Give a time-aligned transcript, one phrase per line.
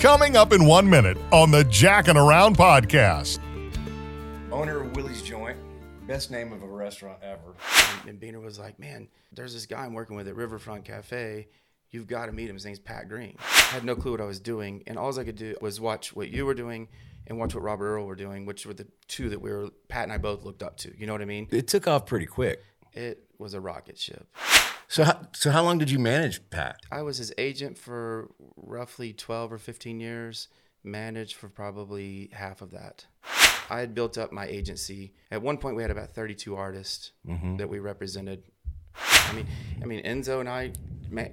[0.00, 3.38] Coming up in one minute on the Jacking Around podcast.
[4.50, 5.58] Owner of Willie's Joint,
[6.06, 7.54] best name of a restaurant ever.
[8.08, 11.48] And Beaner was like, man, there's this guy I'm working with at Riverfront Cafe.
[11.90, 12.56] You've got to meet him.
[12.56, 13.36] His name's Pat Green.
[13.40, 14.82] I had no clue what I was doing.
[14.86, 16.88] And all I could do was watch what you were doing
[17.26, 20.04] and watch what Robert Earl were doing, which were the two that we were, Pat
[20.04, 20.98] and I both looked up to.
[20.98, 21.46] You know what I mean?
[21.50, 22.64] It took off pretty quick.
[22.94, 24.26] It was a rocket ship.
[24.90, 26.80] So, how, so how long did you manage Pat?
[26.90, 30.48] I was his agent for roughly 12 or 15 years,
[30.82, 33.06] managed for probably half of that.
[33.70, 35.14] I had built up my agency.
[35.30, 37.58] At one point, we had about 32 artists mm-hmm.
[37.58, 38.42] that we represented.
[38.96, 39.46] I mean,
[39.80, 40.72] I mean, Enzo and I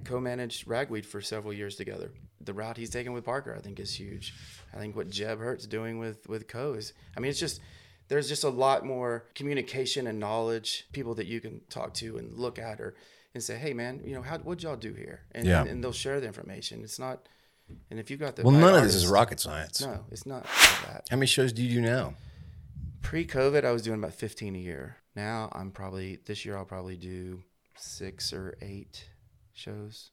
[0.03, 2.11] co-managed Ragweed for several years together.
[2.39, 4.35] The route he's taken with Parker, I think, is huge.
[4.71, 7.59] I think what Jeb Hurt's doing with with Co is, I mean, it's just
[8.07, 12.37] there's just a lot more communication and knowledge, people that you can talk to and
[12.37, 12.93] look at or
[13.37, 15.21] and say, hey man, you know, how what'd y'all do here?
[15.31, 15.61] And, Yeah.
[15.61, 16.81] and, and they'll share the information.
[16.83, 17.27] It's not,
[17.89, 19.81] and if you got the Well, none of this is rocket science.
[19.81, 20.43] No, it's not
[20.85, 21.05] that.
[21.09, 22.15] How many shows do you do now?
[23.01, 24.97] Pre-COVID, I was doing about 15 a year.
[25.15, 27.43] Now I'm probably this year I'll probably do
[27.75, 29.09] six or eight
[29.53, 30.11] shows.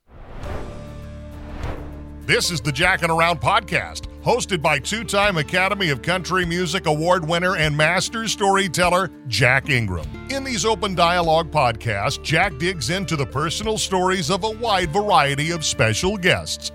[2.26, 7.28] This is the Jacking Around podcast, hosted by two time Academy of Country Music Award
[7.28, 10.08] winner and master storyteller Jack Ingram.
[10.30, 15.50] In these open dialogue podcasts, Jack digs into the personal stories of a wide variety
[15.50, 16.72] of special guests.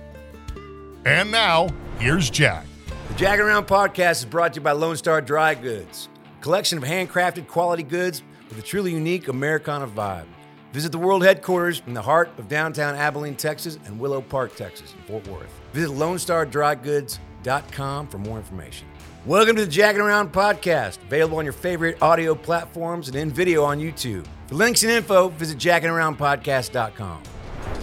[1.05, 2.67] And now, here's Jack.
[3.07, 6.77] The Jacking Around podcast is brought to you by Lone Star Dry Goods, a collection
[6.77, 10.27] of handcrafted quality goods with a truly unique Americana vibe.
[10.71, 14.93] Visit the world headquarters in the heart of downtown Abilene, Texas, and Willow Park, Texas,
[14.93, 15.49] in Fort Worth.
[15.73, 18.87] Visit LoneStarDryGoods.com for more information.
[19.25, 23.63] Welcome to the Jacking Around podcast, available on your favorite audio platforms and in video
[23.63, 24.27] on YouTube.
[24.45, 27.23] For links and info, visit JackingAroundPodcast.com.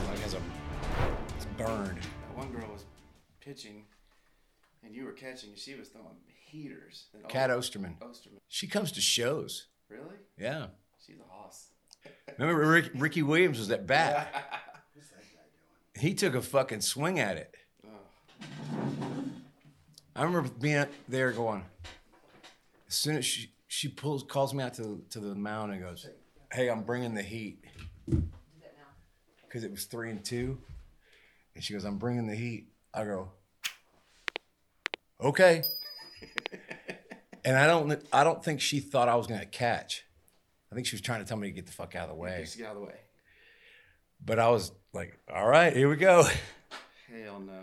[0.08, 0.40] Like has a,
[1.34, 1.98] it's burned.
[2.34, 2.84] One girl was
[3.40, 3.82] pitching,
[4.84, 7.06] and you were catching, and she was throwing heaters.
[7.28, 7.96] Cat Osterman.
[8.00, 8.38] Osterman.
[8.46, 9.66] She comes to shows.
[9.90, 10.14] Really?
[10.38, 10.66] Yeah.
[11.04, 11.70] She's a hoss.
[12.38, 14.32] Remember Rick, Ricky Williams was that bat?
[15.98, 17.54] He took a fucking swing at it.
[20.14, 21.64] I remember being there going.
[22.88, 26.08] As soon as she she pulls calls me out to to the mound and goes,
[26.50, 27.62] "Hey, I'm bringing the heat."
[29.42, 30.58] Because it was three and two,
[31.54, 33.32] and she goes, "I'm bringing the heat." I go,
[35.20, 35.62] "Okay."
[37.44, 40.05] and I don't I don't think she thought I was gonna catch.
[40.76, 42.14] I think she was trying to tell me to get the fuck out of the
[42.16, 42.40] way.
[42.42, 43.00] Just get out of the way.
[44.22, 46.22] But I was like, all right, here we go.
[47.08, 47.62] Hell no.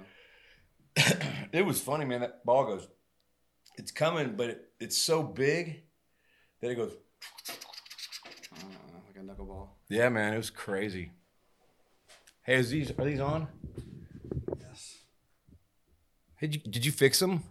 [1.54, 2.22] It was funny, man.
[2.22, 2.88] That ball goes,
[3.78, 5.84] it's coming, but it, it's so big
[6.60, 6.94] that it goes,
[8.52, 8.64] Uh,
[9.06, 9.68] like a knuckleball.
[9.90, 11.12] yeah, man, it was crazy.
[12.42, 13.48] Hey, is these are these on?
[14.60, 14.98] Yes.
[16.42, 17.44] Did you did you fix them?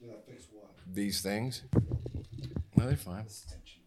[0.00, 0.72] Did I fix what?
[0.92, 1.62] These things?
[2.76, 3.22] No, they're fine.
[3.22, 3.82] This tension.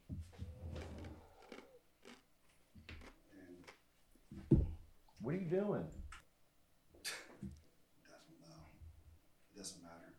[5.25, 5.83] What are you doing?
[8.05, 8.61] Doesn't know.
[9.51, 10.13] It doesn't matter.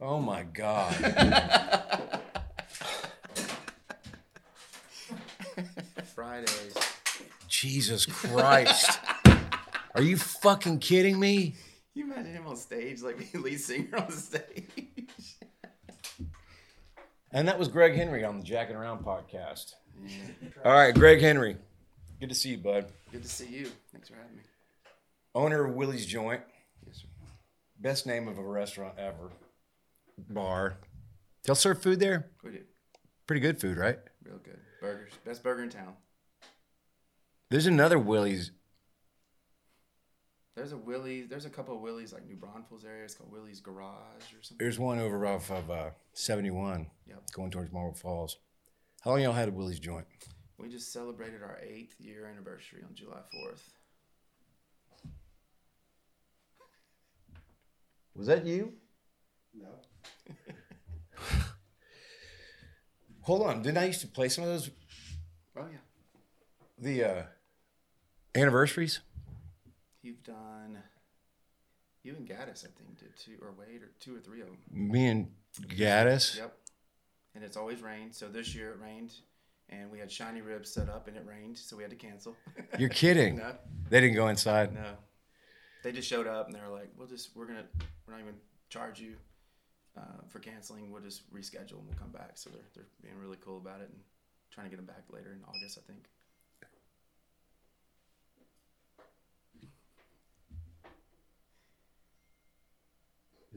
[0.00, 0.92] Oh my god.
[6.16, 6.74] Fridays.
[7.46, 8.98] Jesus Christ.
[9.94, 11.54] Are you fucking kidding me?
[11.94, 15.36] You imagine him on stage, like the lead singer on stage.
[17.30, 19.74] And that was Greg Henry on the Jacking Around podcast.
[20.64, 21.58] All right, Greg Henry.
[22.20, 22.86] Good to see you, bud.
[23.12, 23.70] Good to see you.
[23.92, 24.42] Thanks for having me.
[25.34, 26.40] Owner of Willie's Joint.
[26.86, 27.08] Yes, sir.
[27.78, 29.30] Best name of a restaurant ever.
[30.30, 30.78] Bar.
[31.44, 32.30] They'll serve food there?
[32.42, 32.60] We do.
[33.26, 33.98] Pretty good food, right?
[34.24, 34.58] Real good.
[34.80, 35.12] Burgers.
[35.24, 35.94] Best burger in town.
[37.50, 38.50] There's another Willie's.
[40.56, 41.28] There's a Willie's.
[41.28, 43.04] There's a couple of Willie's like New Braunfels area.
[43.04, 44.56] It's called Willie's Garage or something.
[44.64, 47.22] There's one over off of uh, 71 Yep.
[47.34, 48.38] going towards Marble Falls.
[49.02, 50.06] How long y'all had a Willie's Joint?
[50.58, 53.60] We just celebrated our eighth year anniversary on July 4th.
[58.14, 58.72] Was that you?
[59.54, 59.68] No.
[63.22, 63.62] Hold on.
[63.62, 64.70] Didn't I used to play some of those
[65.58, 65.78] Oh yeah.
[66.78, 67.22] the uh,
[68.34, 69.00] anniversaries?
[70.02, 70.78] You've done.
[72.02, 74.58] You and Gaddis, I think, did two or Wade or two or three of them.
[74.70, 75.28] Me and
[75.60, 76.36] Gaddis.
[76.38, 76.56] Yep.
[77.34, 78.14] And it's always rained.
[78.14, 79.12] So this year it rained,
[79.68, 82.36] and we had Shinyribs set up, and it rained, so we had to cancel.
[82.78, 83.36] You're kidding.
[83.38, 83.54] no,
[83.90, 84.72] They didn't go inside.
[84.74, 84.92] no.
[85.82, 87.64] They just showed up, and they were like, "We'll just we're gonna
[88.06, 88.34] we're not even
[88.70, 89.14] charge you
[89.96, 90.90] uh, for canceling.
[90.90, 93.88] We'll just reschedule, and we'll come back." So they're they're being really cool about it
[93.90, 93.98] and
[94.50, 96.06] trying to get them back later in August, I think.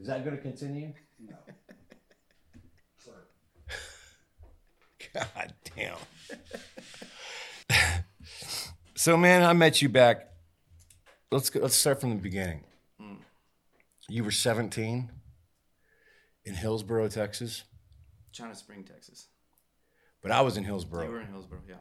[0.00, 0.92] Is that going to continue?
[1.18, 1.36] No.
[5.14, 5.96] God damn.
[8.94, 10.28] so, man, I met you back.
[11.30, 12.64] Let's go, let's start from the beginning.
[14.08, 15.08] You were 17
[16.44, 17.62] in Hillsboro, Texas,
[18.32, 19.28] China Spring, Texas.
[20.20, 21.76] but I was in You Hillsboro were in Hillsboro, yeah.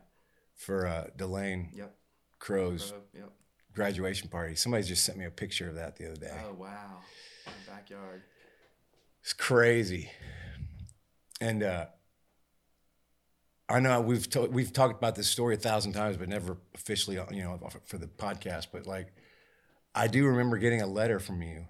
[0.55, 1.95] for uh, Delane Yep.
[2.37, 3.31] Crow's Uh, yep.
[3.73, 4.53] graduation party.
[4.55, 6.39] Somebody just sent me a picture of that the other day.
[6.47, 6.99] Oh wow.
[7.47, 8.21] My backyard.
[9.23, 10.11] It's crazy.
[11.41, 11.87] And uh,
[13.69, 17.17] I know we've to- we've talked about this story a thousand times, but never officially,
[17.31, 18.67] you know, for the podcast.
[18.71, 19.13] But like,
[19.93, 21.67] I do remember getting a letter from you.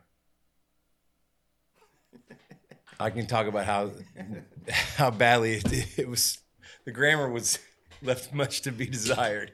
[3.00, 3.92] I can talk about how
[4.96, 6.40] how badly it, it was.
[6.86, 7.60] The grammar was
[8.02, 9.52] left much to be desired.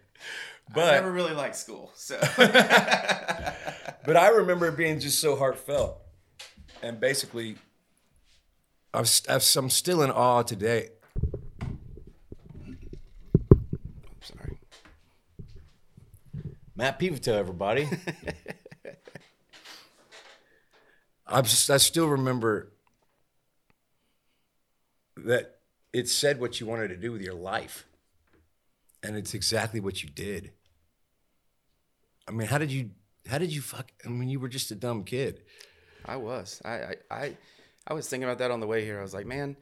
[0.73, 5.99] But I never really liked school, so but I remember it being just so heartfelt,
[6.81, 7.57] and basically,
[8.93, 10.89] I was, I was- I'm still in awe today.
[16.75, 17.87] Matt Pivito, everybody.
[21.27, 22.73] I just, I still remember
[25.15, 25.59] that
[25.93, 27.85] it said what you wanted to do with your life,
[29.01, 30.51] and it's exactly what you did.
[32.27, 32.91] I mean, how did you?
[33.27, 33.91] How did you fuck?
[34.05, 35.43] I mean, you were just a dumb kid.
[36.05, 36.61] I was.
[36.65, 37.37] I, I I
[37.87, 38.99] I was thinking about that on the way here.
[38.99, 39.55] I was like, man,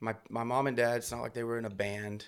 [0.00, 0.96] my my mom and dad.
[0.96, 2.24] It's not like they were in a band.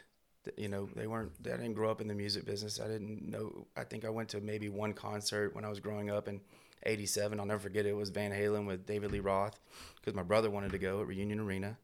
[0.57, 1.33] You know, they weren't.
[1.47, 2.81] I didn't grow up in the music business.
[2.81, 3.67] I didn't know.
[3.77, 6.41] I think I went to maybe one concert when I was growing up in
[6.85, 7.41] '87.
[7.41, 7.91] I'll never forget it.
[7.91, 9.59] It was Van Halen with David Lee Roth
[9.97, 11.79] because my brother wanted to go at Reunion Arena.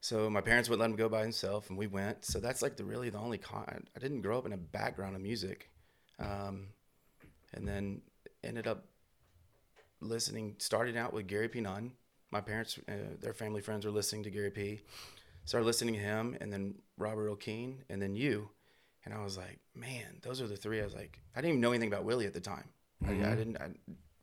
[0.00, 2.24] So my parents wouldn't let him go by himself, and we went.
[2.24, 3.84] So that's like the really the only con.
[3.96, 5.70] I didn't grow up in a background of music,
[6.18, 6.68] um,
[7.52, 8.02] and then
[8.44, 8.84] ended up
[10.00, 11.60] listening, started out with Gary P.
[11.60, 11.92] Nunn.
[12.30, 14.80] My parents, uh, their family friends were listening to Gary P.
[15.48, 18.50] Started listening to him, and then Robert Earl Keen, and then you.
[19.06, 20.78] And I was like, man, those are the three.
[20.78, 22.68] I was like, I didn't even know anything about Willie at the time.
[23.06, 23.70] I, I didn't, I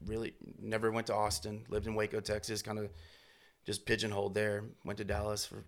[0.06, 2.92] really never went to Austin, lived in Waco, Texas, kind of
[3.66, 4.66] just pigeonholed there.
[4.84, 5.64] Went to Dallas for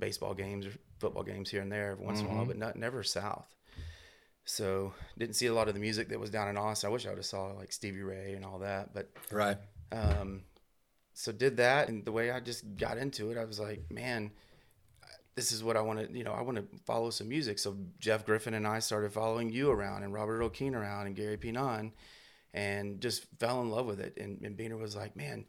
[0.00, 2.74] baseball games or football games here and there every once in a while, but not,
[2.74, 3.54] never south.
[4.44, 6.88] So didn't see a lot of the music that was down in Austin.
[6.88, 9.58] I wish I would have saw like Stevie Ray and all that, but Right.
[9.92, 10.42] um,
[11.14, 14.32] so did that, and the way I just got into it, I was like, man,
[15.34, 17.58] this is what I want to, you know, I want to follow some music.
[17.58, 21.16] So Jeff Griffin and I started following you around, and Robert Earl Keen around, and
[21.16, 21.52] Gary P.
[21.52, 21.92] Nunn,
[22.52, 24.16] and just fell in love with it.
[24.18, 25.46] And, and Beaner was like, man,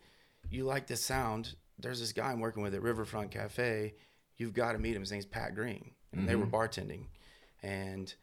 [0.50, 1.56] you like this sound?
[1.80, 3.94] There's this guy I'm working with at Riverfront Cafe.
[4.38, 5.02] You've got to meet him.
[5.02, 6.56] His name's Pat Green, and they were mm-hmm.
[6.56, 7.06] bartending,
[7.62, 8.14] and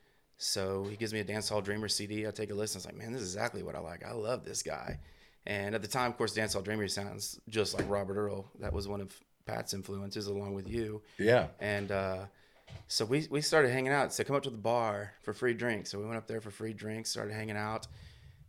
[0.42, 2.26] so he gives me a Dance Hall Dreamer CD.
[2.26, 2.78] I take a listen.
[2.78, 4.04] It's like, man, this is exactly what I like.
[4.06, 4.98] I love this guy.
[5.46, 8.50] And at the time, of course, Dance Hall Dreamer sounds just like Robert Earl.
[8.58, 9.14] That was one of
[9.50, 11.02] Pat's influences, along with you.
[11.18, 11.48] Yeah.
[11.58, 12.26] And uh,
[12.88, 14.12] so we, we started hanging out.
[14.12, 15.90] So come up to the bar for free drinks.
[15.90, 17.86] So we went up there for free drinks, started hanging out.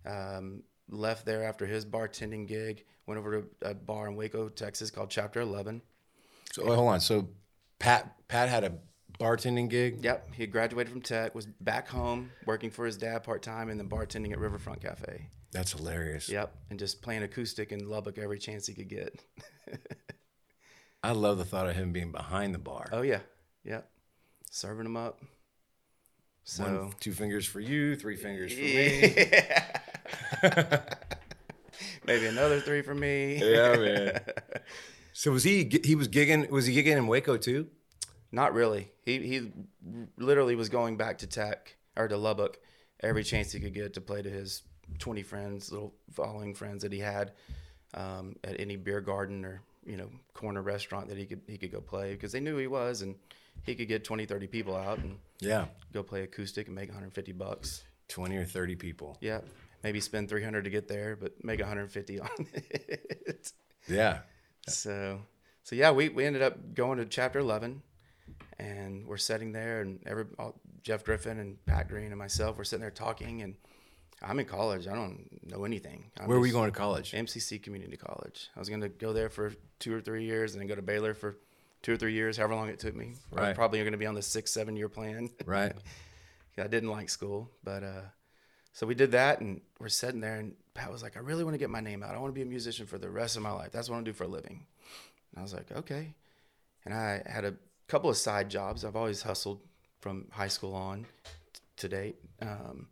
[0.06, 2.86] Um, left there after his bartending gig.
[3.08, 5.82] Went over to a bar in Waco, Texas called Chapter 11.
[6.54, 7.00] So wait, hold on.
[7.00, 7.30] So
[7.80, 8.74] Pat Pat had a
[9.20, 10.04] bartending gig.
[10.04, 13.80] Yep, he graduated from Tech, was back home working for his dad part time, and
[13.80, 15.30] then bartending at Riverfront Cafe.
[15.52, 16.30] That's hilarious.
[16.30, 19.20] Yep, and just playing acoustic in Lubbock every chance he could get.
[21.04, 22.88] I love the thought of him being behind the bar.
[22.92, 23.20] Oh yeah,
[23.64, 23.90] yep,
[24.50, 25.20] serving them up.
[26.44, 29.16] So One, two fingers for you, three fingers for me.
[32.06, 33.38] maybe another three for me.
[33.38, 34.20] yeah, man.
[35.14, 35.70] So was he?
[35.84, 36.50] He was gigging.
[36.50, 37.68] Was he gigging in Waco too?
[38.32, 38.92] Not really.
[39.04, 39.52] He he
[40.18, 42.58] literally was going back to Tech or to Lubbock
[43.02, 44.62] every chance he could get to play to his
[45.00, 47.32] 20 friends, little following friends that he had
[47.94, 51.72] um, at any beer garden or you know corner restaurant that he could he could
[51.72, 53.16] go play because they knew he was and
[53.64, 57.32] he could get 20 30 people out and Yeah, go play acoustic and make 150
[57.34, 57.84] bucks.
[58.08, 59.18] twenty or thirty people.
[59.22, 59.42] Yeah,
[59.84, 63.52] maybe spend 300 to get there, but make 150 on it.
[63.88, 64.20] Yeah,
[64.68, 65.22] So,
[65.64, 67.82] so yeah, we, we ended up going to chapter 11
[68.60, 72.64] and we're sitting there and every, all, Jeff Griffin and Pat Green and myself, we're
[72.64, 73.56] sitting there talking and
[74.22, 74.88] I'm in college.
[74.88, 76.12] I don't know anything.
[76.20, 77.12] I'm where were you going to college?
[77.12, 78.50] MCC Community College.
[78.56, 80.82] I was going to go there for two or three years and then go to
[80.82, 81.38] Baylor for
[81.82, 83.14] two or three years, however long it took me.
[83.36, 85.30] I was probably going to be on the six, seven year plan.
[85.46, 85.74] Right.
[86.60, 88.02] I didn't like school, but uh,
[88.74, 91.56] so we did that, and we're sitting there, and Pat was like, "I really want
[91.56, 92.14] to get my name out.
[92.14, 93.72] I want to be a musician for the rest of my life.
[93.72, 94.66] That's what I want to do for a living."
[95.32, 96.14] And I was like, "Okay."
[96.86, 97.56] And I had a
[97.88, 98.86] couple of side jobs.
[98.86, 99.60] I've always hustled
[100.00, 102.88] from high school on t- to date, um,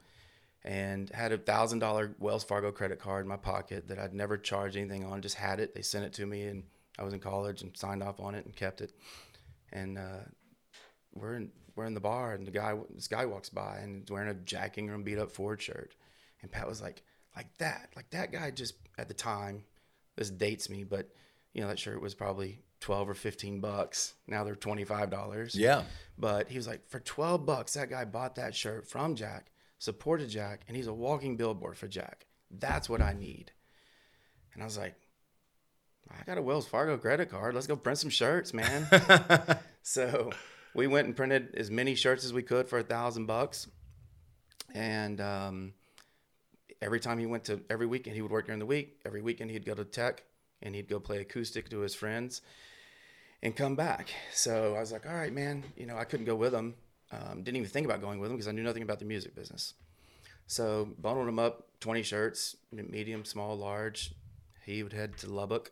[0.63, 4.37] and had a thousand dollar Wells Fargo credit card in my pocket that I'd never
[4.37, 5.21] charged anything on.
[5.21, 5.73] Just had it.
[5.73, 6.63] They sent it to me, and
[6.97, 8.91] I was in college and signed off on it and kept it.
[9.71, 10.23] And uh,
[11.13, 14.11] we're in we're in the bar, and the guy this guy walks by and he's
[14.11, 15.95] wearing a Jack Ingram beat up Ford shirt,
[16.41, 17.03] and Pat was like,
[17.35, 19.63] like that, like that guy just at the time.
[20.15, 21.09] This dates me, but
[21.53, 24.13] you know that shirt was probably 12 or 15 bucks.
[24.27, 25.51] Now they're $25.
[25.53, 25.83] Yeah.
[26.17, 30.29] But he was like, for 12 bucks, that guy bought that shirt from Jack, supported
[30.29, 32.27] Jack, and he's a walking billboard for Jack.
[32.51, 33.51] That's what I need.
[34.53, 34.95] And I was like,
[36.11, 37.55] I got a Wells Fargo credit card.
[37.55, 38.87] Let's go print some shirts, man.
[39.83, 40.31] so
[40.73, 43.67] we went and printed as many shirts as we could for a thousand bucks.
[44.73, 45.73] And um,
[46.81, 48.99] every time he went to every weekend, he would work during the week.
[49.05, 50.23] Every weekend, he'd go to tech
[50.61, 52.41] and he'd go play acoustic to his friends
[53.41, 54.09] and come back.
[54.33, 56.75] So I was like, all right, man, you know, I couldn't go with him.
[57.11, 59.35] Um, didn't even think about going with him because I knew nothing about the music
[59.35, 59.73] business.
[60.47, 64.13] So bundled him up, 20 shirts, medium, small, large.
[64.65, 65.71] He would head to Lubbock.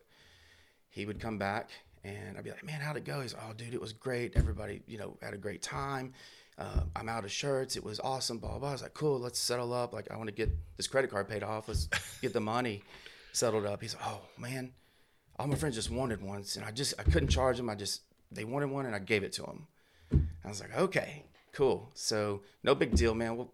[0.89, 1.69] He would come back
[2.03, 3.21] and I'd be like, man, how'd it go?
[3.21, 4.33] He's, oh, dude, it was great.
[4.35, 6.13] Everybody, you know, had a great time.
[6.57, 7.75] Uh, I'm out of shirts.
[7.75, 8.39] It was awesome.
[8.39, 8.69] Blah, blah, blah.
[8.69, 9.93] I was like, cool, let's settle up.
[9.93, 11.67] Like, I want to get this credit card paid off.
[11.67, 11.87] Let's
[12.21, 12.81] get the money
[13.33, 13.81] settled up.
[13.81, 14.71] He's like, oh, man,
[15.37, 16.55] all my friends just wanted ones.
[16.55, 17.69] And I just, I couldn't charge them.
[17.69, 18.01] I just,
[18.31, 19.67] they wanted one and I gave it to them.
[20.47, 21.91] I was like, okay, cool.
[21.93, 23.35] So no big deal, man.
[23.37, 23.53] We'll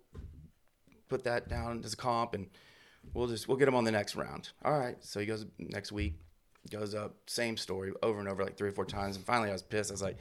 [1.09, 2.47] put that down as a comp and
[3.13, 4.49] we'll just, we'll get him on the next round.
[4.63, 4.95] All right.
[5.01, 6.13] So he goes next week,
[6.71, 9.15] goes up, same story over and over like three or four times.
[9.15, 9.91] And finally I was pissed.
[9.91, 10.17] I was like,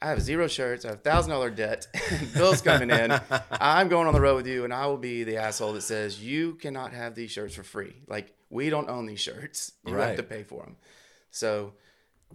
[0.00, 0.84] I have zero shirts.
[0.84, 1.86] I have thousand dollar debt.
[2.34, 3.18] Bills coming in.
[3.50, 6.22] I'm going on the road with you, and I will be the asshole that says
[6.22, 7.94] you cannot have these shirts for free.
[8.06, 9.72] Like we don't own these shirts.
[9.86, 10.08] You Right.
[10.08, 10.76] have to pay for them.
[11.30, 11.72] So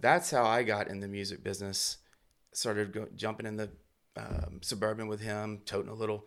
[0.00, 1.98] that's how I got in the music business.
[2.52, 3.70] Started go, jumping in the
[4.16, 6.26] um, suburban with him, toting a little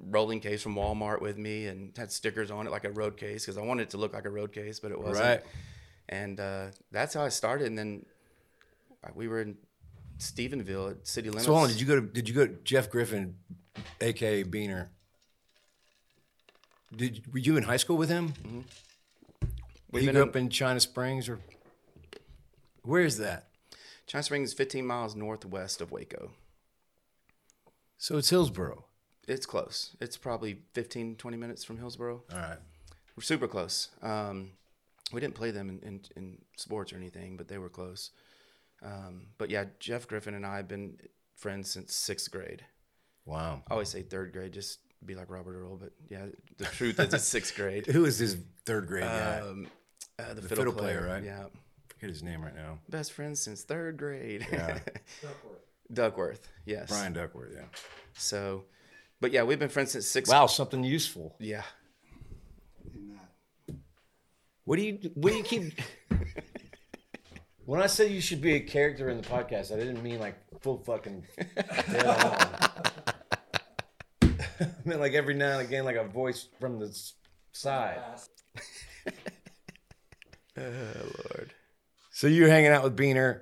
[0.00, 3.44] rolling case from Walmart with me, and had stickers on it like a road case
[3.44, 5.26] because I wanted it to look like a road case, but it wasn't.
[5.26, 5.42] Right.
[6.08, 7.68] And uh, that's how I started.
[7.68, 8.04] And then
[9.14, 9.56] we were in
[10.18, 11.46] Stephenville at City Limits.
[11.46, 13.36] So hold on, did you go to did you go to Jeff Griffin,
[14.00, 14.88] aka Beaner?
[16.94, 18.34] Did were you in high school with him?
[19.92, 21.38] He been grew up in China Springs or
[22.82, 23.48] where is that?
[24.06, 26.32] China Springs is 15 miles northwest of Waco.
[27.98, 28.84] So it's Hillsboro.
[29.26, 29.96] It's close.
[30.00, 32.22] It's probably 15, 20 minutes from Hillsboro.
[32.30, 32.58] All right.
[33.16, 33.88] We're super close.
[34.02, 34.50] Um,
[35.12, 38.10] we didn't play them in, in, in sports or anything, but they were close.
[38.82, 40.98] Um, but yeah, Jeff Griffin and I have been
[41.36, 42.64] friends since sixth grade.
[43.24, 43.62] Wow.
[43.68, 46.26] I always say third grade, just be like Robert Earl, but yeah,
[46.58, 47.86] the truth is it's sixth grade.
[47.86, 49.40] Who is this third grade guy?
[49.40, 49.68] Um,
[50.18, 51.24] uh, the, The fiddle, fiddle player, player, right?
[51.24, 51.44] Yeah,
[51.94, 52.78] forget his name right now.
[52.88, 54.46] best friends since third grade.
[54.52, 54.78] Yeah.
[55.92, 56.88] Duckworth, yes.
[56.88, 57.66] Brian Duckworth, yeah.
[58.14, 58.64] So,
[59.20, 60.32] but yeah, we've been friends since sixth.
[60.32, 61.36] Wow, something useful.
[61.38, 61.62] Yeah.
[64.64, 65.78] What do you what do you keep
[67.66, 70.36] When I said you should be a character in the podcast, I didn't mean like
[70.60, 71.24] full fucking
[71.90, 72.36] dead on.
[74.60, 76.94] I meant like every now and again like a voice from the
[77.52, 78.00] side.
[80.58, 81.53] oh Lord.
[82.14, 83.40] So you're hanging out with Beaner.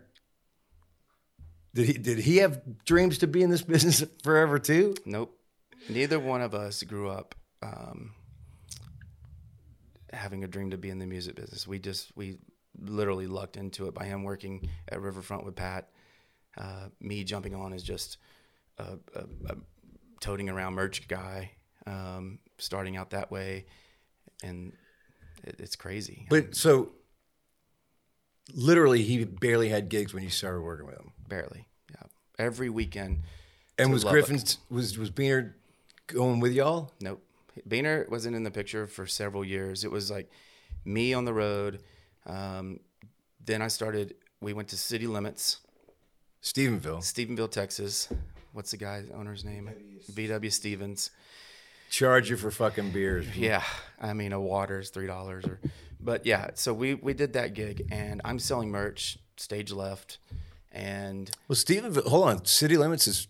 [1.74, 4.94] Did he did he have dreams to be in this business forever too?
[5.04, 5.38] Nope.
[5.90, 8.14] Neither one of us grew up um,
[10.10, 11.66] having a dream to be in the music business.
[11.66, 12.38] We just we
[12.80, 15.90] literally lucked into it by him working at Riverfront with Pat.
[16.56, 18.16] Uh, me jumping on as just
[18.78, 19.56] a, a, a
[20.20, 21.50] toting around merch guy,
[21.86, 23.66] um, starting out that way,
[24.42, 24.72] and
[25.44, 26.26] it, it's crazy.
[26.30, 26.92] But so
[28.54, 31.12] literally he barely had gigs when you started working with him.
[31.28, 32.06] barely, yeah.
[32.38, 33.22] Every weekend.
[33.78, 34.04] And was.
[34.04, 35.54] Griffin's was was Beaner
[36.06, 36.92] going with y'all?
[37.00, 37.22] Nope.
[37.68, 39.84] Beaner wasn't in the picture for several years.
[39.84, 40.30] It was like
[40.84, 41.80] me on the road.
[42.26, 42.80] Um,
[43.44, 45.58] then I started, we went to City Limits,
[46.42, 46.98] Stephenville.
[47.00, 48.08] Stephenville, Texas.
[48.52, 49.70] What's the guy's owner's name?
[50.12, 51.10] VW Stevens.
[51.90, 53.26] Charge you for fucking beers.
[53.36, 53.62] Yeah.
[54.00, 55.10] I mean, a water is $3
[55.46, 55.60] or,
[56.02, 56.50] but yeah.
[56.54, 60.18] So we, we did that gig and I'm selling merch, stage left.
[60.70, 62.44] And Well, Stephenville, hold on.
[62.44, 63.28] City limits is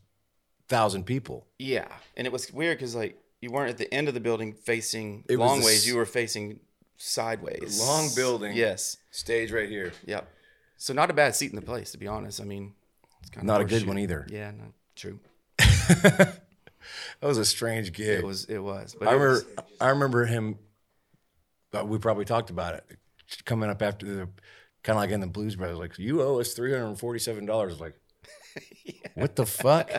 [0.69, 1.47] thousand people.
[1.59, 1.89] yeah.
[2.17, 5.25] And it was weird because like you weren't at the end of the building facing
[5.29, 5.79] It long ways.
[5.83, 6.61] s- You were facing
[6.97, 7.81] sideways.
[7.81, 8.57] Long building.
[8.57, 8.97] Yes.
[9.11, 9.93] Stage right here.
[10.07, 10.29] Yep.
[10.77, 12.41] So not a bad seat in the place, to be honest.
[12.41, 12.75] I mean,
[13.21, 14.27] it's kind of Not a good one either.
[14.31, 15.19] Yeah, no, true.
[17.21, 18.19] That was a strange gig.
[18.19, 18.45] It was.
[18.47, 18.97] It was.
[18.99, 19.33] But I remember.
[19.35, 19.45] was-
[19.81, 20.59] I remember him.
[21.85, 22.85] We probably talked about it
[23.45, 24.29] coming up after the
[24.83, 25.79] kind of like in the Blues Brothers.
[25.79, 27.81] Like you owe us three hundred and forty-seven dollars.
[27.81, 27.95] Like,
[29.15, 29.91] what the fuck?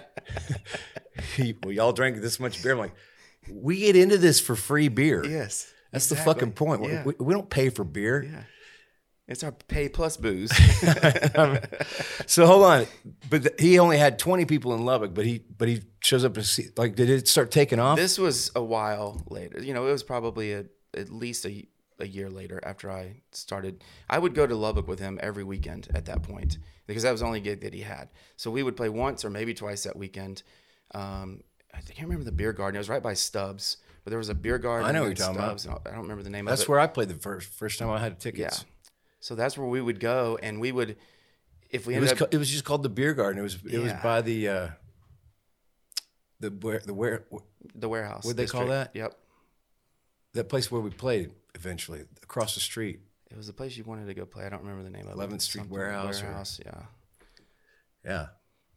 [1.35, 2.73] He- well, y'all drank this much beer.
[2.73, 2.95] I'm like,
[3.51, 5.25] we get into this for free beer.
[5.25, 5.71] Yes.
[5.91, 6.81] That's the fucking point.
[6.81, 7.03] We- Yeah.
[7.03, 8.23] We, we don't pay for beer.
[8.23, 8.43] yeah.
[9.25, 10.51] It's our pay plus booze.
[12.25, 12.87] So hold on,
[13.29, 16.33] but th- he only had 20 people in Lubbock, but he but he shows up
[16.35, 16.67] to see.
[16.77, 17.97] Like, did it start taking off?
[17.97, 19.61] this was a while later.
[19.61, 21.65] You know, it was probably a, at least a,
[21.99, 23.83] a year later after I started.
[24.09, 26.57] I would go to Lubbock with him every weekend at that point
[26.87, 28.09] because that was the only gig that he had.
[28.35, 30.43] So we would play once or maybe twice that weekend.
[30.93, 31.41] Um,
[31.73, 32.75] I can't remember the beer garden.
[32.75, 34.87] It was right by Stubbs, but there was a beer garden.
[34.87, 35.65] I know what you're talking about.
[35.87, 36.67] I don't remember the name That's of it.
[36.67, 38.59] That's where I played the first first time I had tickets.
[38.59, 38.91] yeah.
[39.19, 40.97] So that's where we would go, and we would,
[41.69, 43.39] if we It ended was up, it was just called the beer garden.
[43.39, 44.67] It was it was by the uh,
[46.41, 47.23] the where the where
[47.73, 48.25] the warehouse.
[48.25, 48.91] what'd they call that?
[48.93, 49.17] Yep.
[50.33, 52.99] That place where we played eventually across the street.
[53.29, 54.45] It was the place you wanted to go play.
[54.45, 55.17] I don't remember the name of it.
[55.17, 56.81] 11th Street Something- Warehouse or- Warehouse, yeah.
[58.05, 58.27] Yeah.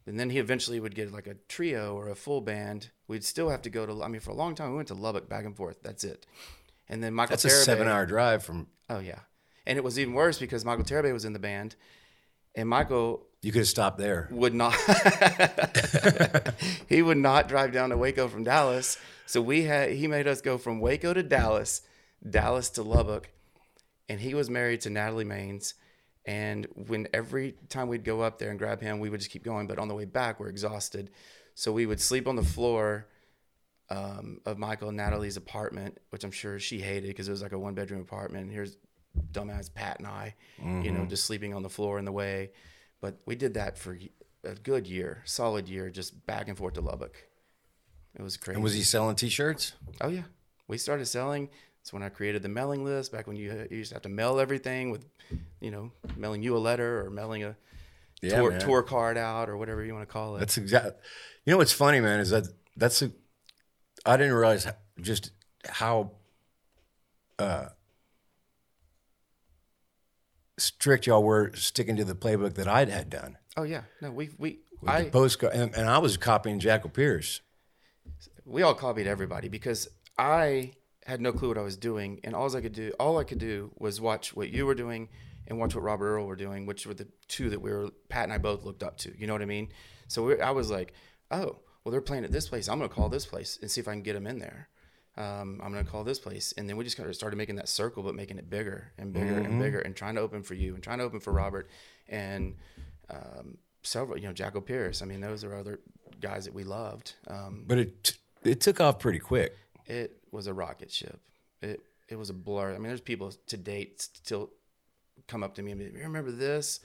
[0.06, 2.90] And then he eventually would get like a trio or a full band.
[3.08, 4.02] We'd still have to go to.
[4.04, 5.82] I mean, for a long time we went to Lubbock back and forth.
[5.82, 6.26] That's it.
[6.88, 7.32] And then Michael.
[7.32, 8.68] That's a seven hour drive from.
[8.88, 9.18] Oh yeah,
[9.66, 11.75] and it was even worse because Michael Tarabay was in the band,
[12.54, 14.28] and Michael You could have stopped there.
[14.31, 14.75] would not.
[16.88, 18.99] he would not drive down to Waco from Dallas.
[19.26, 21.83] So we had he made us go from Waco to Dallas,
[22.28, 23.31] Dallas to Lubbock,
[24.09, 25.75] and he was married to Natalie Maines.
[26.25, 29.45] And when every time we'd go up there and grab him, we would just keep
[29.45, 29.69] going.
[29.69, 31.11] But on the way back, we're exhausted,
[31.55, 33.07] so we would sleep on the floor
[33.90, 37.52] um, of Michael and Natalie's apartment, which I'm sure she hated because it was like
[37.52, 38.45] a one bedroom apartment.
[38.45, 38.76] And here's
[39.33, 40.35] dumbass Pat and I,
[40.83, 42.50] you know, just sleeping on the floor in the way.
[43.00, 43.99] But we did that for
[44.45, 47.17] a good year, solid year, just back and forth to Lubbock.
[48.19, 48.57] It was crazy.
[48.57, 49.75] And was he selling t shirts?
[50.00, 50.23] Oh yeah,
[50.69, 51.50] we started selling.
[51.81, 53.12] That's when I created the mailing list.
[53.12, 55.05] Back when you, you used to have to mail everything with,
[55.61, 57.57] you know, mailing you a letter or mailing a
[58.23, 60.41] Yeah, tour, tour card out or whatever you want to call it.
[60.41, 60.99] That's exact.
[61.45, 62.45] You know what's funny, man, is that
[62.76, 63.12] that's a.
[64.05, 64.67] I didn't realize
[65.00, 65.31] just
[65.69, 66.12] how
[67.38, 67.67] uh,
[70.58, 73.38] strict y'all were sticking to the playbook that I'd had done.
[73.56, 77.40] oh yeah, no, we we With I the postcard, and, and I was copying Jackopierce.
[78.45, 79.88] we all copied everybody because
[80.19, 80.73] I
[81.04, 83.38] had no clue what I was doing, and all I could do, all I could
[83.38, 85.08] do was watch what you were doing
[85.47, 88.25] and watch what Robert Earl were doing, which were the two that we were Pat
[88.25, 89.16] and I both looked up to.
[89.19, 89.69] You know what I mean?
[90.08, 90.92] So we, I was like,
[91.30, 92.69] oh, well, they're playing at this place.
[92.69, 94.69] I'm gonna call this place and see if I can get them in there.
[95.17, 97.69] Um, I'm gonna call this place, and then we just kind of started making that
[97.69, 100.75] circle, but making it bigger and bigger and bigger, and trying to open for you
[100.75, 101.69] and trying to open for Robert
[102.09, 102.55] and
[103.09, 105.00] um, several, you know, Jackopierce.
[105.02, 105.81] I mean, those are other
[106.21, 107.15] guys that we loved.
[107.29, 109.57] Um, But it t- it took off pretty quick.
[109.87, 111.19] it was a rocket ship.
[111.63, 112.71] It it was a blur.
[112.75, 114.50] I mean, there's people to date still
[115.29, 116.81] come up to me and be, "You remember this?"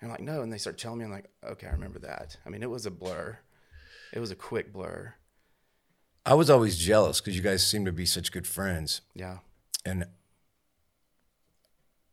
[0.00, 2.36] And I'm like, "No," and they start telling me, I'm like, "Okay, I remember that."
[2.44, 3.38] I mean, it was a blur.
[4.12, 5.14] It was a quick blur.
[6.26, 9.38] I was always jealous because you guys seem to be such good friends, Yeah.
[9.84, 10.06] and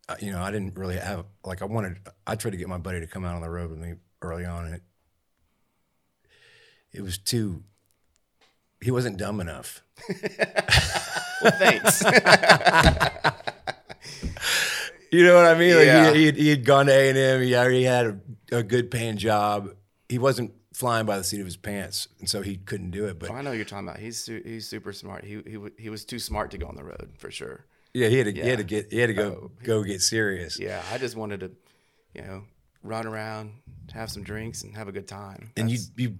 [0.07, 1.97] uh, you know I didn't really have like I wanted.
[2.27, 4.45] I tried to get my buddy to come out on the road with me early
[4.45, 4.83] on, and it
[6.93, 7.63] it was too.
[8.81, 9.81] He wasn't dumb enough.
[11.41, 12.01] Well, thanks.
[15.11, 15.75] You know what I mean?
[15.75, 16.11] Like Yeah.
[16.13, 17.41] he, he, had, he had gone to A and M.
[17.41, 18.05] He already had
[18.51, 19.69] a, a good paying job.
[20.09, 23.19] He wasn't flying by the seat of his pants, and so he couldn't do it.
[23.19, 23.99] But oh, I know what you're talking about.
[23.99, 25.23] He's su- he's super smart.
[25.23, 27.65] He he he was too smart to go on the road for sure.
[27.93, 29.51] yeah, he had to, he had to get he had to go Oh.
[29.63, 30.59] go get serious.
[30.59, 31.51] Yeah, I just wanted to,
[32.13, 32.43] you know,
[32.81, 33.51] run around,
[33.93, 35.51] have some drinks, and have a good time.
[35.55, 36.17] and you you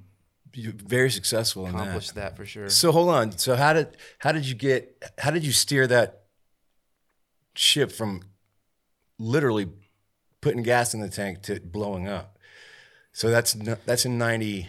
[0.55, 1.79] you're very successful in that.
[1.81, 2.69] accomplished that for sure.
[2.69, 3.31] So hold on.
[3.39, 6.25] So how did how did you get how did you steer that
[7.55, 8.21] ship from
[9.17, 9.67] literally
[10.41, 12.32] putting gas in the tank to blowing up?
[13.13, 13.53] So that's
[13.85, 14.65] that's in 95,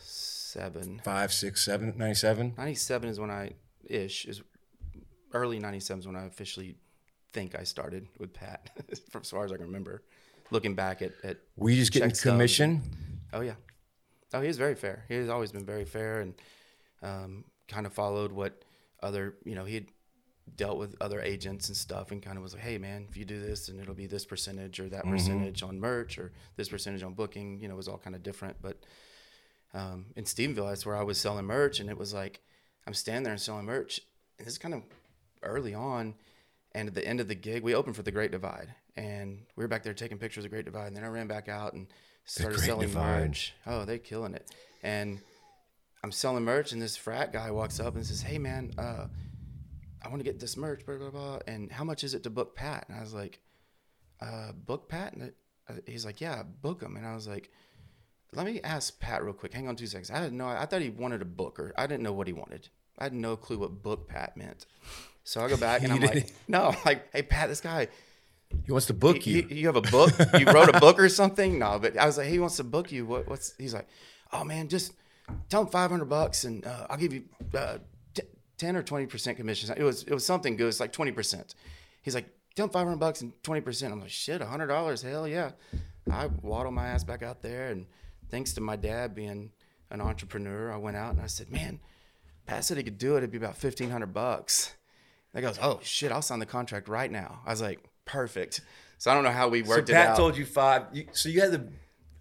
[0.00, 1.00] Seven.
[1.28, 2.54] 6, 7, 97?
[2.56, 3.52] 97 is when I
[3.84, 4.42] ish is
[5.32, 6.76] early 97 is when I officially
[7.32, 8.70] think I started with Pat
[9.10, 10.02] from as far as I can remember
[10.50, 12.22] looking back at, at Were you just getting stubs.
[12.22, 12.82] commission?
[13.32, 13.54] oh yeah
[14.34, 16.34] oh he was very fair he has always been very fair and
[17.02, 18.64] um, kind of followed what
[19.02, 19.86] other you know he had
[20.56, 23.24] dealt with other agents and stuff and kind of was like hey man if you
[23.24, 27.02] do this and it'll be this percentage or that percentage on merch or this percentage
[27.02, 28.76] on booking you know it was all kind of different but
[29.72, 32.40] um, in Stephenville, that's where I was selling merch, and it was like
[32.86, 34.00] I'm standing there and selling merch,
[34.38, 34.82] and this is kind of
[35.42, 36.14] early on.
[36.72, 39.64] And at the end of the gig, we opened for the Great Divide, and we
[39.64, 40.88] were back there taking pictures of the Great Divide.
[40.88, 41.88] And then I ran back out and
[42.24, 43.28] started selling Divide.
[43.28, 43.54] merch.
[43.66, 44.50] Oh, they're killing it!
[44.82, 45.20] And
[46.02, 49.06] I'm selling merch, and this frat guy walks up and says, "Hey, man, uh,
[50.02, 51.38] I want to get this merch, blah blah blah.
[51.46, 53.40] And how much is it to book Pat?" And I was like,
[54.20, 55.32] uh, "Book Pat?" And
[55.68, 57.50] uh, he's like, "Yeah, book him." And I was like,
[58.32, 59.52] "Let me ask Pat real quick.
[59.52, 60.10] Hang on two seconds.
[60.10, 60.48] I didn't know.
[60.48, 62.68] I thought he wanted a book, or I didn't know what he wanted.
[62.98, 64.66] I had no clue what book Pat meant.
[65.24, 67.88] So I go back and I'm like, no, I'm like, hey Pat, this guy,
[68.64, 69.56] He wants to book you, you.
[69.56, 70.12] you have a book?
[70.38, 71.58] You wrote a book or something?
[71.58, 73.06] No, but I was like, he wants to book you.
[73.06, 73.54] What, what's?
[73.58, 73.88] He's like,
[74.32, 74.92] oh man, just
[75.48, 77.78] tell him five hundred bucks and uh, I'll give you uh,
[78.60, 79.72] ten or twenty percent commission.
[79.76, 80.68] It was it was something good.
[80.68, 81.54] It's like twenty percent.
[82.02, 83.92] He's like, tell him five hundred bucks and twenty percent.
[83.92, 85.00] I'm like, shit, hundred dollars?
[85.02, 85.52] Hell yeah!
[86.10, 87.86] I waddle my ass back out there, and
[88.30, 89.50] thanks to my dad being
[89.90, 91.80] an entrepreneur, I went out and I said, man,
[92.46, 93.18] Pat said he could do it.
[93.18, 94.74] It'd be about fifteen hundred bucks.
[95.32, 97.40] That goes, oh shit, I'll sign the contract right now.
[97.46, 98.60] I was like, perfect.
[98.98, 100.02] So I don't know how we So worked it out.
[100.02, 100.16] Pat out.
[100.16, 100.82] told you five.
[100.92, 101.68] You, so you had the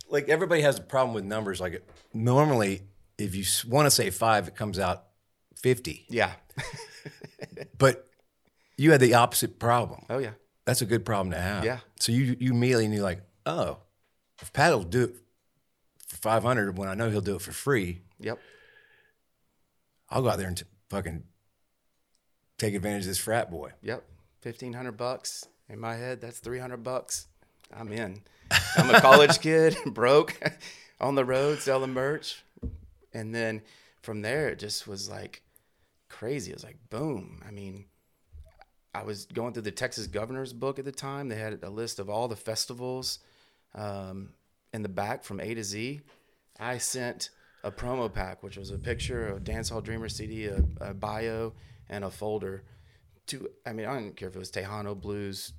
[0.09, 1.59] like everybody has a problem with numbers.
[1.59, 2.83] Like normally,
[3.17, 5.03] if you want to say five, it comes out
[5.61, 6.05] fifty.
[6.09, 6.33] yeah.
[7.77, 8.07] But
[8.77, 10.05] you had the opposite problem.
[10.09, 10.31] Oh yeah.
[10.65, 11.63] That's a good problem to have.
[11.65, 11.79] Yeah.
[11.99, 13.77] So you you immediately knew like, oh,
[14.41, 15.15] if Pat will do it
[16.07, 18.39] for five hundred when I know he'll do it for free, Yep.
[20.09, 21.23] I'll go out there and t- fucking
[22.57, 23.71] take advantage of this frat boy.
[23.81, 24.03] Yep.
[24.41, 25.45] Fifteen hundred bucks.
[25.69, 27.27] In my head, that's three hundred bucks.
[27.73, 28.21] I'm in.
[28.75, 30.39] I'm a college kid, broke,
[30.99, 32.43] on the road selling merch.
[33.13, 33.61] And then
[34.01, 35.41] from there it just was like
[36.09, 36.51] crazy.
[36.51, 37.41] It was like boom.
[37.47, 37.85] I mean,
[38.93, 41.29] I was going through the Texas governor's book at the time.
[41.29, 43.19] They had a list of all the festivals
[43.75, 44.29] um,
[44.73, 46.01] in the back from A to Z.
[46.59, 47.29] I sent
[47.63, 51.53] a promo pack, which was a picture, a Dancehall Dreamer CD, a, a bio,
[51.87, 52.63] and a folder.
[53.27, 55.53] To I mean, I didn't care if it was Tejano blues,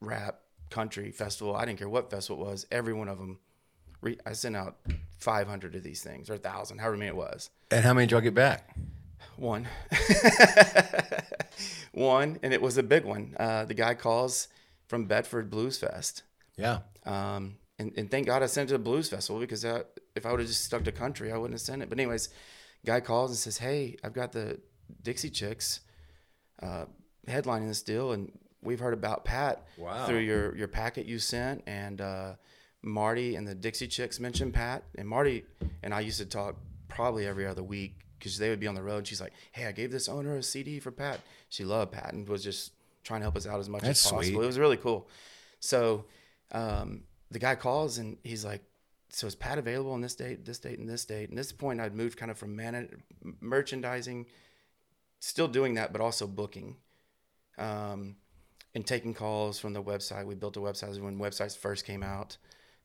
[0.00, 1.56] rap, country festival.
[1.56, 2.66] I didn't care what festival it was.
[2.70, 3.38] Every one of them.
[4.02, 4.76] Re- I sent out
[5.18, 7.48] 500 of these things or a thousand, however many it was.
[7.70, 8.76] And how many did y'all get back?
[9.36, 9.68] One.
[11.92, 13.34] one, and it was a big one.
[13.38, 14.48] Uh, the guy calls
[14.88, 16.22] from Bedford Blues Fest.
[16.56, 16.78] Yeah.
[17.04, 20.24] Um, and, and thank God I sent it to the blues festival because that, if
[20.24, 21.88] I would have just stuck to country, I wouldn't have sent it.
[21.88, 22.30] But anyways,
[22.84, 24.58] guy calls and says, "Hey, I've got the
[25.02, 25.80] Dixie Chicks
[26.62, 26.86] uh,
[27.28, 30.06] headlining this deal, and we've heard about Pat Wow.
[30.06, 32.32] through your your packet you sent, and uh,
[32.82, 35.44] Marty and the Dixie Chicks mentioned Pat, and Marty
[35.82, 36.56] and I used to talk
[36.88, 38.98] probably every other week because they would be on the road.
[38.98, 41.20] And she's like, "Hey, I gave this owner a CD for Pat.
[41.48, 42.72] She loved Pat and was just
[43.04, 44.22] trying to help us out as much That's as possible.
[44.34, 44.42] sweet.
[44.44, 45.08] It was really cool.
[45.60, 46.04] So
[46.52, 48.62] um, the guy calls and he's like,
[49.10, 51.80] "So is Pat available on this date, this date, and this date?" And this point,
[51.80, 53.02] I'd moved kind of from man-
[53.40, 54.26] merchandising,
[55.20, 56.76] still doing that, but also booking,
[57.58, 58.16] um,
[58.74, 60.26] and taking calls from the website.
[60.26, 62.36] We built a website when websites first came out.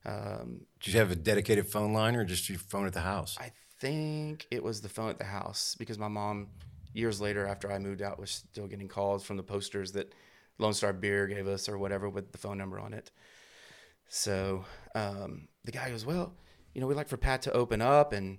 [0.04, 3.36] Um, Did you have a dedicated phone line or just your phone at the house?
[3.38, 6.46] I think it was the phone at the house because my mom,
[6.94, 10.14] years later after I moved out, was still getting calls from the posters that
[10.58, 13.10] Lone Star Beer gave us or whatever with the phone number on it.
[14.08, 14.64] So
[14.94, 16.32] um, the guy goes, Well,
[16.74, 18.38] you know, we'd like for Pat to open up and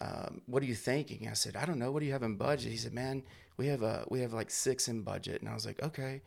[0.00, 1.28] um, what are you thinking?
[1.28, 1.92] I said, I don't know.
[1.92, 2.72] What do you have in budget?
[2.72, 3.24] He said, Man,
[3.58, 5.42] we have a we have like six in budget.
[5.42, 6.22] And I was like, Okay.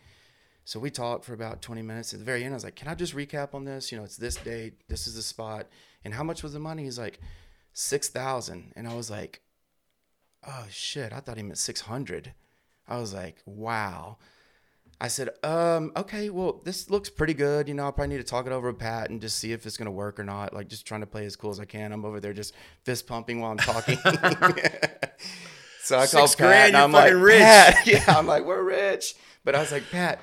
[0.65, 2.13] So we talked for about 20 minutes.
[2.13, 3.91] At the very end, I was like, Can I just recap on this?
[3.91, 5.67] You know, it's this date, this is the spot.
[6.05, 6.83] And how much was the money?
[6.83, 7.19] He's like,
[7.73, 8.73] 6,000.
[8.75, 9.41] And I was like,
[10.45, 11.13] Oh shit.
[11.13, 12.33] I thought he meant 600.
[12.87, 14.17] I was like, Wow.
[15.01, 17.67] I said, um, okay, well, this looks pretty good.
[17.67, 19.65] You know, I probably need to talk it over with Pat and just see if
[19.65, 20.53] it's going to work or not.
[20.53, 21.91] Like, just trying to play as cool as I can.
[21.91, 22.53] I'm over there just
[22.83, 23.97] fist pumping while I'm talking.
[25.81, 27.39] so I called Pat grand, and I'm like, rich.
[27.39, 29.15] Pat, yeah, I'm like, we're rich.
[29.43, 30.19] But I was like, Pat,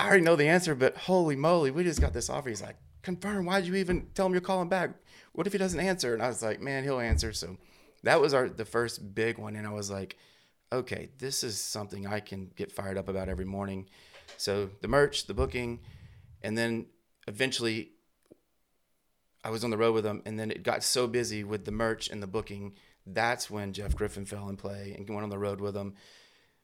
[0.00, 2.48] I already know the answer, but holy moly, we just got this offer.
[2.48, 3.46] He's like, confirm.
[3.46, 4.90] Why'd you even tell him you're calling back?
[5.32, 6.12] What if he doesn't answer?
[6.14, 7.32] And I was like, man, he'll answer.
[7.32, 7.56] So
[8.02, 9.56] that was our the first big one.
[9.56, 10.16] And I was like,
[10.72, 13.88] okay, this is something I can get fired up about every morning.
[14.36, 15.80] So the merch, the booking,
[16.42, 16.86] and then
[17.28, 17.90] eventually
[19.42, 21.72] I was on the road with them, and then it got so busy with the
[21.72, 22.74] merch and the booking.
[23.06, 25.94] That's when Jeff Griffin fell in play and went on the road with them.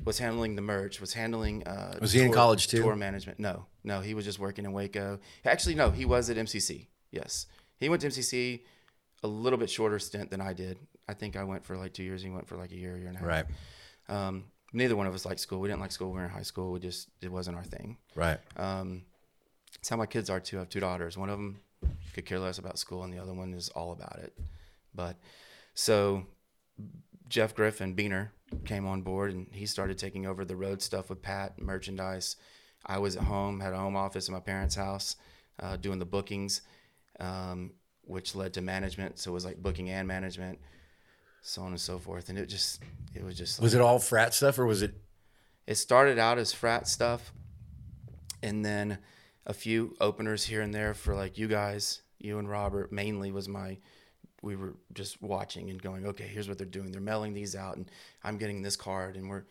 [0.04, 1.66] Was handling the merch, was handling.
[1.66, 2.82] Uh, Was he in college too?
[2.82, 3.40] Tour management.
[3.40, 5.18] No, no, he was just working in Waco.
[5.42, 6.88] Actually, no, he was at MCC.
[7.10, 7.46] Yes,
[7.80, 8.62] he went to MCC
[9.22, 10.78] a little bit shorter stint than I did.
[11.08, 12.22] I think I went for like two years.
[12.22, 13.28] He went for like a year, a year and a half.
[13.28, 13.46] Right.
[14.08, 15.60] Um, neither one of us liked school.
[15.60, 16.10] We didn't like school.
[16.10, 16.72] We were in high school.
[16.72, 17.96] We just it wasn't our thing.
[18.14, 18.38] Right.
[18.56, 19.02] Um,
[19.78, 20.56] it's how my kids are too.
[20.56, 21.16] I have two daughters.
[21.16, 21.60] One of them
[22.14, 24.36] could care less about school, and the other one is all about it.
[24.94, 25.16] But
[25.74, 26.26] so
[27.28, 28.30] Jeff Griffin Beaner
[28.64, 32.36] came on board, and he started taking over the road stuff with Pat merchandise.
[32.84, 35.16] I was at home, had a home office in my parents' house,
[35.60, 36.62] uh, doing the bookings,
[37.20, 39.18] um, which led to management.
[39.18, 40.58] So it was like booking and management,
[41.42, 42.28] so on and so forth.
[42.28, 42.82] And it just,
[43.14, 44.94] it was just Was it all frat stuff or was it?
[45.66, 47.32] it started out as frat stuff
[48.40, 48.98] and then
[49.46, 53.48] a few openers here and there for like you guys you and robert mainly was
[53.48, 53.76] my
[54.42, 56.92] we were just watching and going, okay, here's what they're doing.
[56.92, 57.90] They're mailing these out, and
[58.22, 59.44] I'm getting this card, and we're,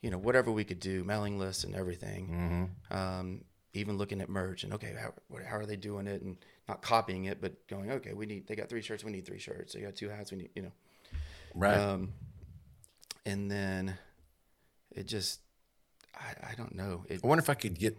[0.00, 2.70] you know, whatever we could do, mailing lists and everything.
[2.90, 5.12] Um, even looking at merch and okay, how,
[5.46, 6.36] how are they doing it, and
[6.68, 8.46] not copying it, but going, okay, we need.
[8.46, 9.74] They got three shirts, we need three shirts.
[9.74, 10.72] They got two hats, we need, you know.
[11.54, 11.76] Right.
[11.78, 12.12] Um,
[13.24, 13.96] and then
[14.94, 15.40] it just,
[16.14, 17.04] I, I don't know.
[17.08, 17.96] It, I wonder if I could get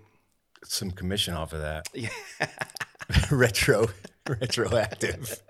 [0.64, 1.90] some commission off of that.
[1.94, 2.10] yeah,
[3.32, 3.88] Retro,
[4.28, 5.42] retroactive.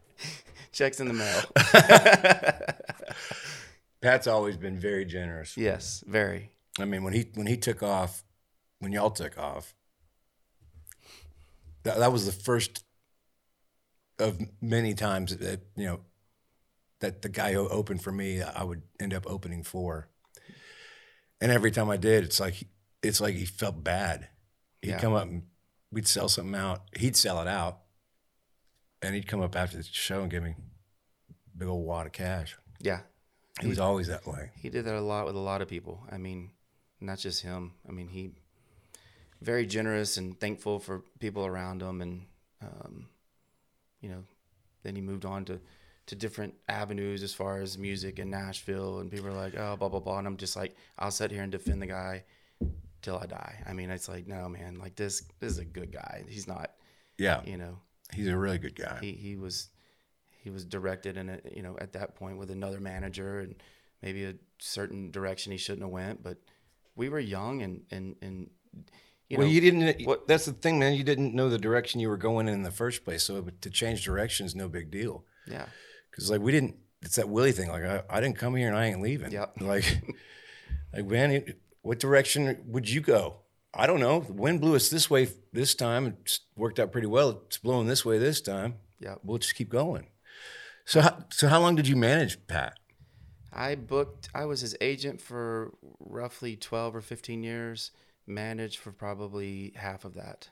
[0.72, 1.42] checks in the mail.
[4.00, 5.56] Pat's always been very generous.
[5.56, 6.50] yes, very.
[6.78, 8.24] I mean, when he when he took off,
[8.78, 9.74] when y'all took off,
[11.84, 12.84] that, that was the first
[14.18, 16.00] of many times that you know
[17.00, 20.08] that the guy who opened for me, I would end up opening for.
[21.40, 22.64] And every time I did, it's like
[23.02, 24.28] it's like he felt bad.
[24.80, 25.00] He'd Yeah.
[25.00, 25.42] come up and
[25.90, 26.82] we'd sell something out.
[26.96, 27.80] He'd sell it out,
[29.00, 32.12] and he'd come up after the show and give me a big old wad of
[32.12, 32.56] cash.
[32.78, 33.00] Yeah,
[33.60, 34.50] He was always that way.
[34.56, 36.04] he did that a lot with a lot of people.
[36.10, 36.50] I mean,
[37.00, 37.74] not just him.
[37.88, 38.32] I mean, he
[39.42, 42.26] very generous and thankful for people around him, and
[42.62, 43.06] um,
[44.00, 44.24] you know,
[44.82, 45.60] then he moved on to
[46.06, 49.88] to different avenues as far as music in Nashville, and people are like, oh, blah
[49.88, 52.24] blah blah, and I'm just like, I'll sit here and defend the guy
[53.02, 53.62] till I die.
[53.66, 56.24] I mean, it's like, no, man, like this, this is a good guy.
[56.28, 56.70] He's not,
[57.18, 57.78] Yeah, you know,
[58.12, 58.98] he's a really good guy.
[59.00, 59.68] he he was
[60.42, 63.54] he was directed in a you know at that point with another manager and
[64.02, 66.36] maybe a certain direction he shouldn't have went but
[66.96, 68.50] we were young and and and
[69.28, 70.06] you well, know you didn't.
[70.06, 70.94] what- that's the thing, man.
[70.94, 73.22] You didn't know the direction you were going in in the first place.
[73.24, 75.24] So to change direction is no big deal.
[75.46, 75.66] yeah
[76.10, 76.76] Because like we didn't.
[77.02, 77.68] It's that Willie thing.
[77.68, 79.32] Like I, I didn't come here and I ain't leaving.
[79.32, 79.56] Yep.
[79.60, 80.02] Like,
[80.92, 83.36] like man, it, what direction would you go?
[83.74, 84.20] I don't know.
[84.20, 86.06] The wind blew us this way this time.
[86.06, 87.42] It worked out pretty well.
[87.46, 88.74] It's blowing this way this time.
[89.00, 89.14] Yeah.
[89.24, 90.08] We'll just keep going.
[90.84, 92.78] So, how, so how long did you manage Pat?
[93.52, 97.90] I booked I was his agent for roughly 12 or 15 years
[98.26, 100.48] managed for probably half of that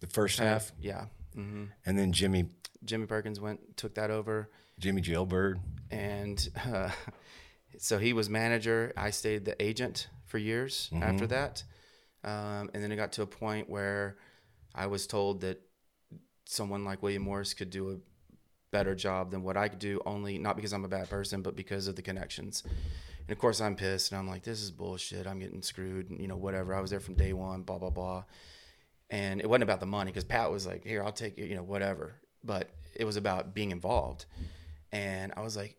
[0.00, 2.46] The first half, yeah hmm and then Jimmy,
[2.84, 5.60] Jimmy Perkins went took that over Jimmy Jailbird.
[5.90, 6.90] and uh,
[7.78, 8.92] so he was manager.
[8.96, 11.62] I stayed the agent for years after that,
[12.24, 14.16] um, and then it got to a point where
[14.74, 15.60] I was told that
[16.44, 17.96] someone like William Morris could do a
[18.70, 20.00] better job than what I could do.
[20.06, 22.62] Only not because I'm a bad person, but because of the connections.
[23.22, 25.26] And of course, I'm pissed, and I'm like, "This is bullshit.
[25.26, 26.74] I'm getting screwed." And, you know, whatever.
[26.74, 27.62] I was there from day one.
[27.62, 28.24] Blah blah blah.
[29.10, 31.56] And it wasn't about the money because Pat was like, "Here, I'll take it." You
[31.56, 32.14] know, whatever.
[32.44, 34.26] But it was about being involved.
[34.90, 35.76] And I was like,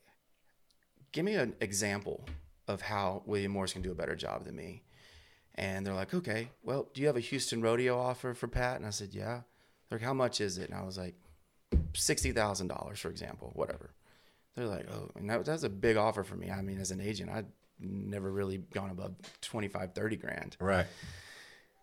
[1.11, 2.25] give me an example
[2.67, 4.83] of how William Morris can do a better job than me.
[5.55, 8.77] And they're like, okay, well, do you have a Houston rodeo offer for Pat?
[8.77, 9.41] And I said, yeah.
[9.87, 10.69] They're like, how much is it?
[10.69, 11.13] And I was like,
[11.93, 13.91] $60,000, for example, whatever.
[14.55, 16.51] They're like, oh, and that, that's a big offer for me.
[16.51, 17.47] I mean, as an agent, I'd
[17.79, 20.57] never really gone above 25, 30 grand.
[20.59, 20.85] Right.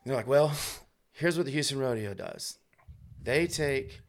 [0.04, 0.52] They're like, well,
[1.12, 2.58] here's what the Houston Rodeo does.
[3.22, 4.00] They take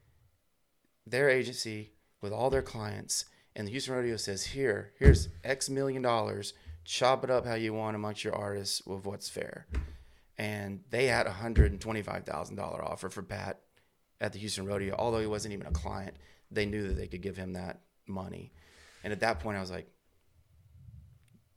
[1.06, 6.02] their agency with all their clients, and the Houston Rodeo says, here, here's X million
[6.02, 6.54] dollars.
[6.84, 9.67] Chop it up how you want amongst your artists with what's fair.
[10.38, 13.60] And they had a hundred and twenty-five thousand dollar offer for Pat
[14.19, 16.15] at the Houston Rodeo, although he wasn't even a client.
[16.50, 18.52] They knew that they could give him that money,
[19.04, 19.88] and at that point, I was like,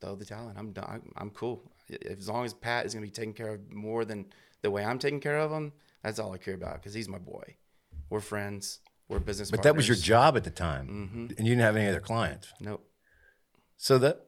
[0.00, 0.58] throw the talent.
[0.58, 1.02] I'm done.
[1.16, 1.70] I'm, cool.
[2.08, 4.26] As long as Pat is going to be taken care of more than
[4.62, 7.18] the way I'm taking care of him, that's all I care about because he's my
[7.18, 7.56] boy.
[8.10, 8.80] We're friends.
[9.08, 11.26] We're business But that was your job at the time, Mm-hmm.
[11.36, 12.52] and you didn't have any other clients.
[12.60, 12.86] Nope.
[13.76, 14.20] So that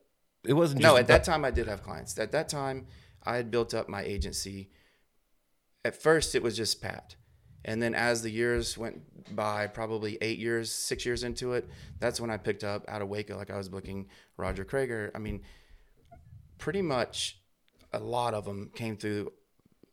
[0.45, 2.19] it wasn't just No, at that time I did have clients.
[2.19, 2.87] At that time,
[3.25, 4.71] I had built up my agency.
[5.85, 7.17] At first, it was just Pat.
[7.67, 12.21] And then as the years went by, probably eight years, six years into it, that's
[12.21, 14.07] when I picked up out of Waco, like I was booking
[14.39, 15.11] Roger Creager.
[15.15, 15.43] I mean,
[16.59, 17.39] pretty much
[17.93, 19.33] a lot of them came through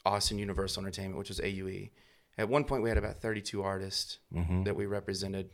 [0.06, 1.90] Austin Universal Entertainment, which was AUE.
[2.38, 4.20] At one point, we had about 32 artists
[4.64, 5.50] that we represented,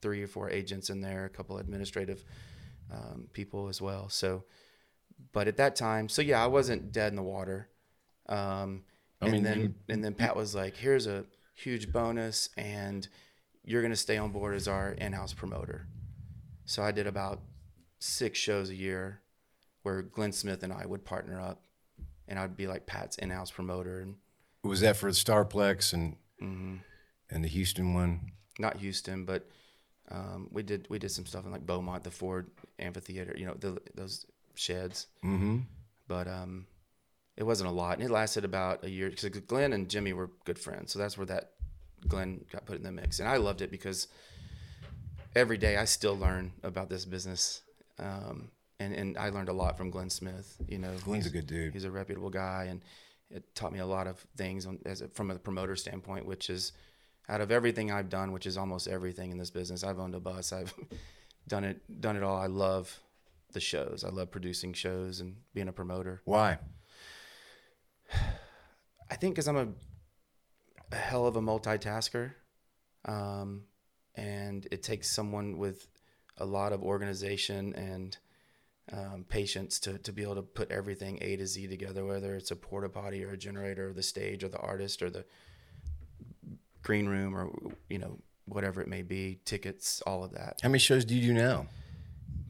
[0.00, 2.24] three or four agents in there, a couple administrative
[2.92, 4.08] um, people as well.
[4.08, 4.44] So,
[5.32, 7.68] but at that time, so yeah, I wasn't dead in the water.
[8.28, 8.84] Um,
[9.20, 11.24] and mean, then you- and then Pat was like, "Here's a
[11.62, 13.08] huge bonus, and
[13.64, 15.86] you're gonna stay on board as our in-house promoter."
[16.64, 17.40] So I did about
[17.98, 19.20] six shows a year,
[19.82, 21.62] where Glenn Smith and I would partner up,
[22.26, 24.16] and I'd be like Pat's in-house promoter, and
[24.62, 26.76] was that for Starplex and Mm-hmm.
[27.30, 28.30] and the Houston one.
[28.60, 29.48] not Houston, but
[30.10, 33.54] um, we did we did some stuff in like Beaumont, the Ford Amphitheater, you know,
[33.54, 35.08] the, those sheds.
[35.24, 35.58] Mm-hmm.
[36.06, 36.66] But um,
[37.38, 40.30] it wasn't a lot, and it lasted about a year because Glenn and Jimmy were
[40.44, 41.52] good friends, so that's where that
[42.06, 44.08] Glenn got put in the mix, and I loved it because
[45.36, 47.62] every day I still learn about this business.
[48.00, 50.56] Um, and, and I learned a lot from Glenn Smith.
[50.68, 51.72] You know, Glenn's a good dude.
[51.72, 52.82] He's a reputable guy, and
[53.30, 56.26] it taught me a lot of things on, as a, from a promoter standpoint.
[56.26, 56.72] Which is,
[57.28, 60.20] out of everything I've done, which is almost everything in this business, I've owned a
[60.20, 60.52] bus.
[60.52, 60.74] I've
[61.48, 62.36] done it, done it all.
[62.36, 63.00] I love
[63.52, 64.04] the shows.
[64.04, 66.20] I love producing shows and being a promoter.
[66.24, 66.58] Why?
[69.10, 69.68] I think because I'm a,
[70.92, 72.32] a hell of a multitasker,
[73.04, 73.62] um,
[74.14, 75.88] and it takes someone with
[76.36, 78.16] a lot of organization and
[78.92, 82.50] um, patience to, to be able to put everything A to Z together, whether it's
[82.50, 85.24] a porta potty or a generator or the stage or the artist or the
[86.82, 87.50] green room or
[87.88, 90.58] you know whatever it may be, tickets, all of that.
[90.62, 91.66] How many shows do you do now?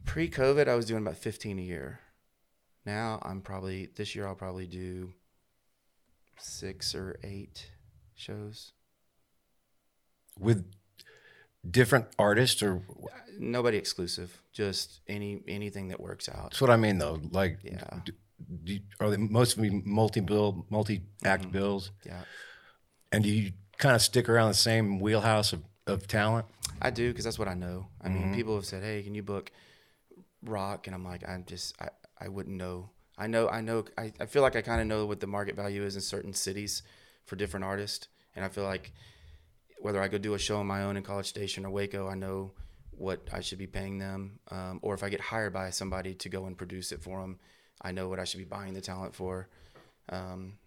[0.05, 1.99] Pre-COVID, I was doing about 15 a year.
[2.85, 5.13] Now I'm probably this year I'll probably do
[6.41, 7.71] six or eight
[8.15, 8.73] shows.
[10.39, 10.65] With
[11.69, 12.81] different artists or
[13.37, 16.51] Nobody exclusive, just any anything that works out.
[16.51, 17.19] that's what I mean though.
[17.31, 17.99] Like Yeah.
[18.05, 18.13] d-
[18.63, 21.51] do are they most of them multi bill multi act Mm-hmm.
[21.51, 21.91] bills?
[22.05, 22.21] Yeah,
[23.11, 26.45] And do you kind of stick around the same wheelhouse of, of talent?
[26.81, 27.87] I do because that's what I know.
[28.01, 29.51] I mean, people have said, "Hey, can you book
[30.43, 32.89] rock?" And I'm like, I'm just I I wouldn't know.
[33.19, 35.55] I know I know I, I feel like I kind of know what the market
[35.55, 36.83] value is in certain cities
[37.25, 38.93] for different artists, and I feel like
[39.81, 42.15] whether I go do a show on my own in College Station or Waco, I
[42.15, 42.53] know
[42.91, 46.29] what I should be paying them, um, or if I get hired by somebody to
[46.29, 47.39] go and produce it for them,
[47.81, 49.47] I know what I should be buying the talent for.
[50.09, 50.57] Um,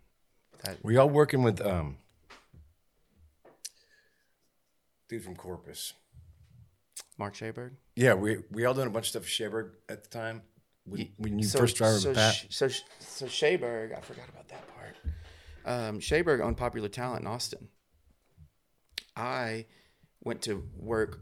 [0.64, 1.96] that Were y'all working with um
[5.08, 5.94] dude from Corpus?
[7.18, 7.72] Mark Shaberg.
[7.96, 10.42] Yeah, we we all doing a bunch of stuff with Shaberg at the time
[10.84, 12.34] when, when you So- first drive so Pat.
[12.34, 12.68] Sh- so
[12.98, 14.96] so Shayberg, I forgot about that part.
[15.64, 17.68] Um, Shayberg owned Popular Talent in Austin.
[19.16, 19.66] I
[20.24, 21.20] went to work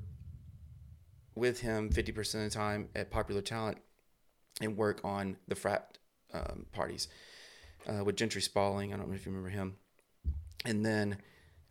[1.35, 3.79] with him fifty percent of the time at Popular Talent
[4.61, 5.99] and work on the frat
[6.33, 7.09] um, parties
[7.89, 8.93] uh, with Gentry Spalling.
[8.93, 9.77] I don't know if you remember him.
[10.67, 11.17] And then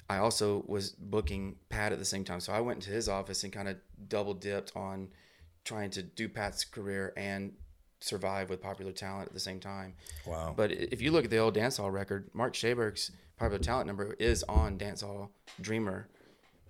[0.10, 2.40] I also was booking Pat at the same time.
[2.40, 5.10] So I went into his office and kind of double dipped on
[5.64, 7.54] trying to do Pat's career and
[8.02, 9.94] survive with popular talent at the same time.
[10.26, 10.54] Wow.
[10.56, 14.44] But if you look at the old dancehall record, Mark Shaberg's popular talent number is
[14.44, 16.08] on Dancehall Dreamer,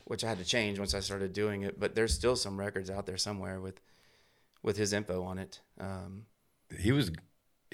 [0.06, 1.80] which I had to change once I started doing it.
[1.80, 3.80] But there's still some records out there somewhere with
[4.64, 5.62] with his info on it.
[5.80, 6.26] Um,
[6.78, 7.12] he was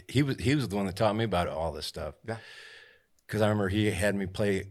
[0.07, 2.15] he was he was the one that taught me about all this stuff.
[2.27, 2.37] Yeah.
[3.25, 4.69] Because I remember he had me play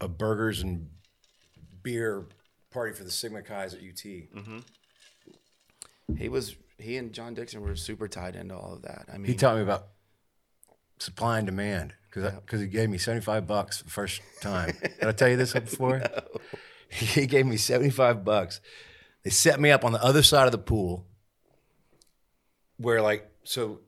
[0.00, 0.88] a burgers and
[1.82, 2.26] beer
[2.70, 4.04] party for the Sigma Chi's at UT.
[4.04, 4.58] Mm-hmm.
[6.16, 9.06] he was he and John Dixon were super tied into all of that.
[9.12, 9.86] I mean, He taught me about
[10.98, 14.72] supply and demand because because he gave me seventy five bucks the first time.
[14.82, 16.02] Did I tell you this before?
[16.88, 18.60] He gave me seventy five bucks.
[19.22, 21.04] They set me up on the other side of the pool,
[22.76, 23.80] where like so,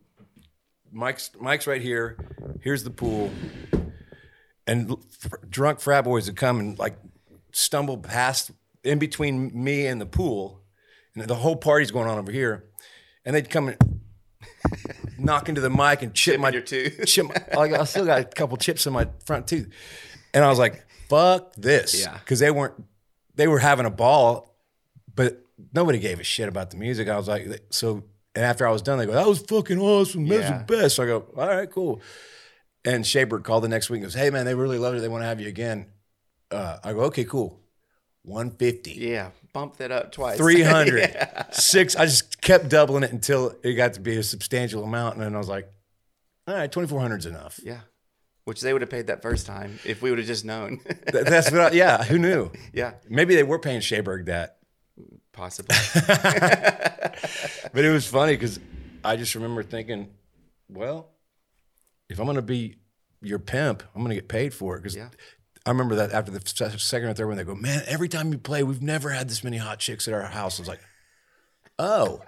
[0.90, 2.16] Mike's Mike's right here.
[2.60, 3.30] Here's the pool,
[4.66, 4.90] and
[5.24, 6.98] f- drunk frat boys would come and like
[7.52, 8.50] stumble past
[8.82, 10.60] in between me and the pool,
[11.20, 12.64] the whole party's going on over here,
[13.24, 14.00] and they'd come and
[15.18, 17.00] knock into the mic and chip my your tooth.
[17.06, 17.26] chip.
[17.26, 19.68] my- Like I still got a couple chips in my front tooth,
[20.34, 22.18] and I was like, "Fuck this," Yeah.
[22.18, 22.74] because they weren't
[23.34, 24.56] they were having a ball,
[25.14, 25.40] but
[25.72, 27.08] nobody gave a shit about the music.
[27.08, 28.04] I was like, so.
[28.34, 30.26] And after I was done, they go, "That was fucking awesome.
[30.28, 30.58] That was Yeah.
[30.58, 32.00] the best." So I go, "All right, cool."
[32.84, 35.00] And Shaber called the next week and goes, "Hey man, they really loved it.
[35.00, 35.86] They want to have you again."
[36.50, 37.58] Uh, I go, "Okay, cool."
[38.22, 40.36] 150, yeah, bump that up twice.
[40.46, 41.96] 300, six.
[41.96, 45.34] I just kept doubling it until it got to be a substantial amount, and then
[45.34, 45.68] I was like,
[46.46, 47.80] "All right, 2400 is enough." yeah,
[48.44, 50.80] which they would have paid that first time if we would have just known.
[51.12, 51.60] Th- That's what.
[51.60, 52.50] I, yeah, who knew?
[52.72, 54.58] yeah, Maybe they were paying Shaberg that.
[55.32, 55.76] possibly.
[57.72, 58.58] But it was funny because
[59.04, 60.08] I just remember thinking,
[60.68, 61.10] well,
[62.08, 62.76] if I'm going to be
[63.20, 64.80] your pimp, I'm going to get paid for it.
[64.80, 65.08] Because Yeah.
[65.68, 66.40] I remember that after the
[66.78, 69.44] second or third one, they go, man, every time you play, we've never had this
[69.44, 70.58] many hot chicks at our house.
[70.58, 70.80] I was like,
[71.78, 72.22] oh,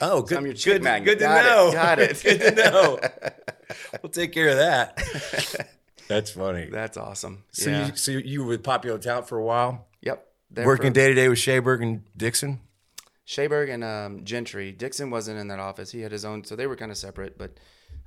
[0.00, 1.18] oh, good, I'm your chick good, magnet.
[1.18, 1.72] good to Got it, know.
[1.72, 2.22] got it.
[2.22, 3.00] good to know.
[4.02, 5.68] we'll take care of that.
[6.08, 6.66] That's funny.
[6.70, 7.42] That's awesome.
[7.50, 7.86] So, yeah.
[7.88, 10.28] you, so you were with Popular Talent for a while, yep.
[10.52, 12.60] There working day to day with Shaberg and Dixon.
[13.26, 14.70] Shayberg and um, Gentry.
[14.70, 15.90] Dixon wasn't in that office.
[15.90, 17.36] He had his own, so they were kind of separate.
[17.36, 17.58] But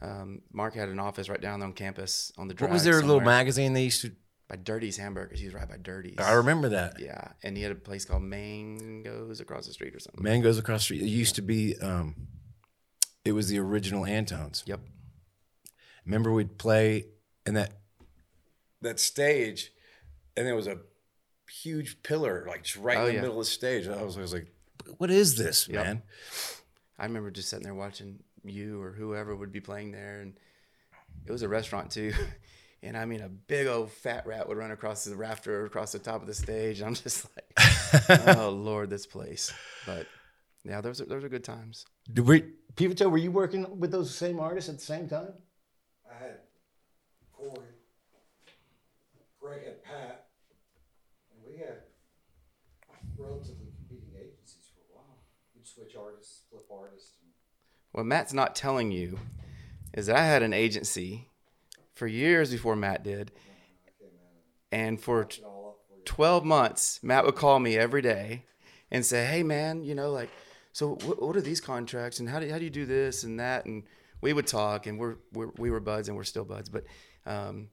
[0.02, 2.70] um, Mark had an office right down on campus on the drive.
[2.70, 4.12] What was their little magazine they used to?
[4.54, 5.40] By Dirty's Hamburgers.
[5.40, 6.14] He was right by Dirty's.
[6.20, 7.00] I remember that.
[7.00, 10.24] Yeah, and he had a place called Mangoes across the street or something.
[10.24, 11.02] Mangoes across the street.
[11.02, 11.76] It used to be.
[11.80, 12.28] Um,
[13.26, 14.62] it was the original Antones.
[14.68, 14.82] Yep.
[16.06, 17.08] Remember we'd play
[17.48, 17.80] in that
[18.84, 19.72] that stage,
[20.38, 20.78] and there was a
[21.50, 23.22] huge pillar, like just right Oh, in the yeah.
[23.22, 23.88] middle of the stage.
[23.88, 24.54] I was, I was like,
[25.00, 25.84] "What is this, Yep.
[25.84, 26.04] man?"
[27.00, 30.38] I remember just sitting there watching you or whoever would be playing there, and
[31.26, 32.14] it was a restaurant too.
[32.84, 36.00] And I mean, a big old fat rat would run across the rafter, across the
[36.00, 36.82] top of the stage.
[36.82, 39.54] I'm just like, oh Lord, this place.
[39.86, 40.06] But
[40.66, 41.86] yeah, those are those are good times.
[42.12, 42.44] Did we,
[42.76, 45.34] Pivotal, were you working with those same artists at the same time?
[46.10, 46.40] I had
[47.32, 47.68] Corey,
[49.40, 50.26] Greg had Pat,
[51.32, 51.78] and we had
[53.18, 55.24] relatively competing agencies for a while.
[55.56, 57.14] We'd switch artists, flip artists.
[57.22, 57.32] And
[57.94, 59.20] What Matt's not telling you
[59.94, 61.30] is that I had an agency
[62.04, 63.32] for years before Matt did,
[64.74, 65.26] and for
[66.04, 68.44] 12 months, Matt would call me every day
[68.92, 70.30] and say, "Hey, man, you know, like,
[70.74, 73.40] so what, what are these contracts, and how do how do you do this and
[73.40, 73.84] that?" And
[74.20, 76.84] we would talk, and we're, we're we were buds, and we're still buds, but.
[77.26, 77.70] Um,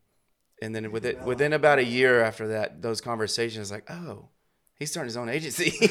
[0.63, 4.29] and then with it, within about a year after that, those conversations, like, oh,
[4.75, 5.73] he's starting his own agency.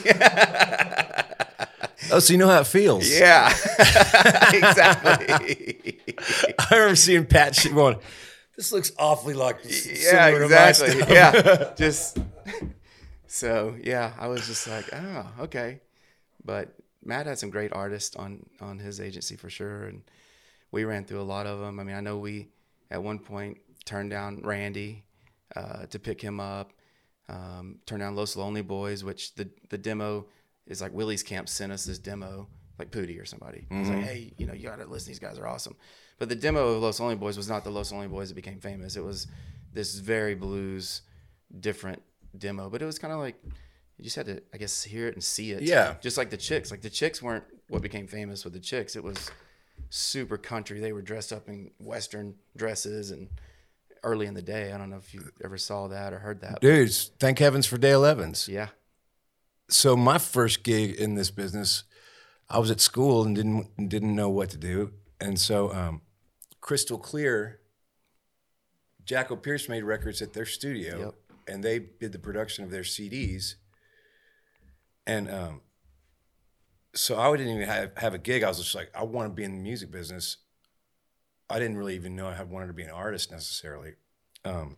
[2.12, 3.10] Oh, so you know how it feels.
[3.10, 3.50] yeah,
[4.54, 6.00] exactly.
[6.60, 7.98] I remember seeing Pat going,
[8.60, 11.16] this looks awfully like yeah, similar to exactly.
[11.16, 12.18] Yeah, just
[13.26, 15.80] so yeah, I was just like, oh, okay.
[16.44, 20.02] But Matt had some great artists on on his agency for sure, and
[20.74, 21.80] we ran through a lot of them.
[21.80, 22.50] I mean, I know we
[22.92, 25.06] at one point turned down Randy
[25.56, 26.74] uh, to pick him up.
[27.30, 30.26] Um, turned down Los Lonely Boys, which the the demo
[30.68, 33.68] is like Willie's Camp sent us this demo, like Poodie or somebody.
[33.72, 35.12] It's like, hey, you know, you gotta listen.
[35.12, 35.78] These guys are awesome.
[36.20, 38.60] But the demo of Los Lonely Boys was not the Los Lonely Boys that became
[38.60, 38.96] famous.
[38.96, 39.28] It was
[39.74, 41.02] this very blues,
[41.60, 42.02] different
[42.38, 42.70] demo.
[42.70, 43.42] But it was kind of like
[43.98, 45.64] you just had to, I guess, hear it and see it.
[45.64, 45.96] Yeah.
[46.02, 46.72] Just like the chicks.
[46.72, 48.96] Like the chicks weren't what became famous with the chicks.
[48.96, 49.32] It was
[49.90, 50.80] super country.
[50.80, 53.30] They were dressed up in western dresses and
[54.04, 54.72] early in the day.
[54.72, 56.62] I don't know if you ever saw that or heard that.
[56.62, 58.48] Dudes, thank heavens for Dale Evans.
[58.48, 58.70] Yeah.
[59.70, 61.84] So my first gig in this business,
[62.50, 66.02] I was at school and didn't didn't know what to do, and so um,
[66.62, 67.60] Crystal Clear,
[69.06, 71.16] Jackopierce made records at their studio, Yep.
[71.48, 73.56] and they did the production of their CDs,
[75.08, 75.62] and um,
[76.94, 78.44] so I didn't even have, have a gig.
[78.44, 80.38] I was just like, I want to be in the music business.
[81.50, 83.94] I didn't really even know I had wanted to be an artist necessarily.
[84.46, 84.78] Um,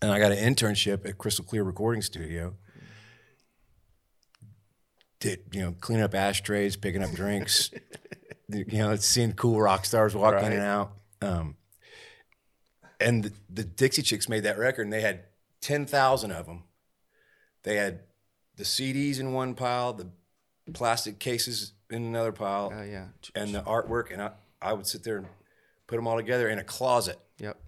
[0.00, 2.54] and I got an internship at Crystal Clear Recording Studio.
[5.20, 7.70] Did you know cleaning up ashtrays, picking up drinks,
[8.48, 10.52] you know, it's seeing cool rock stars walk in Right.
[10.52, 10.92] and out.
[11.22, 11.56] Um,
[13.00, 15.24] and the, the Dixie Chicks made that record, and they had
[15.60, 16.64] ten thousand of them.
[17.62, 18.00] They had
[18.56, 20.08] the CDs in one pile, the
[20.72, 23.06] plastic cases in another pile, Oh yeah.
[23.34, 24.12] and the artwork.
[24.12, 24.30] And I,
[24.62, 25.26] I would sit there and
[25.86, 27.18] put them all together in a closet.
[27.38, 27.58] Yep.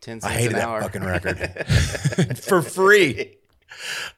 [0.00, 0.82] Ten I hated an that hour.
[0.82, 1.38] fucking record
[2.38, 3.36] for free.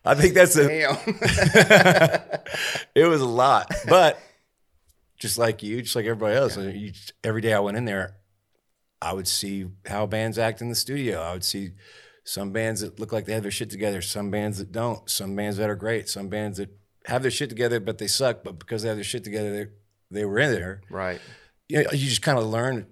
[0.04, 0.68] I think that's a.
[0.68, 0.96] Damn.
[2.94, 4.18] it was a lot, but
[5.18, 6.92] just like you, just like everybody else, you,
[7.24, 8.16] every day I went in there,
[9.00, 11.20] I would see how bands act in the studio.
[11.20, 11.72] I would see
[12.24, 15.34] some bands that look like they have their shit together, some bands that don't, some
[15.34, 16.70] bands that are great, some bands that
[17.06, 19.70] have their shit together but they suck, but because they have their shit together, they
[20.10, 20.82] they were in there.
[20.90, 21.20] right.
[21.68, 22.86] You, know, you just kind of learn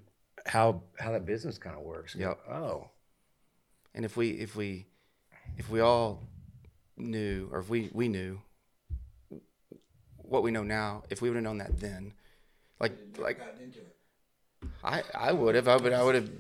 [0.47, 2.15] how how that business kind of works.
[2.15, 2.39] Yep.
[2.51, 2.91] Oh,
[3.95, 4.87] And if we if we
[5.57, 6.23] if we all
[6.97, 8.41] knew or if we we knew
[10.17, 12.13] what we know now, if we would have known that then,
[12.81, 13.97] like like gotten into it.
[14.83, 16.31] I I would have I would I would have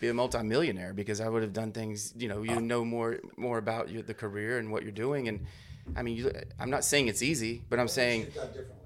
[0.00, 2.60] be a multimillionaire because I would have done things you know you uh.
[2.60, 5.46] know more more about your, the career and what you're doing and
[5.94, 8.76] I mean you, I'm not saying it's easy but I'm saying Shit done differently.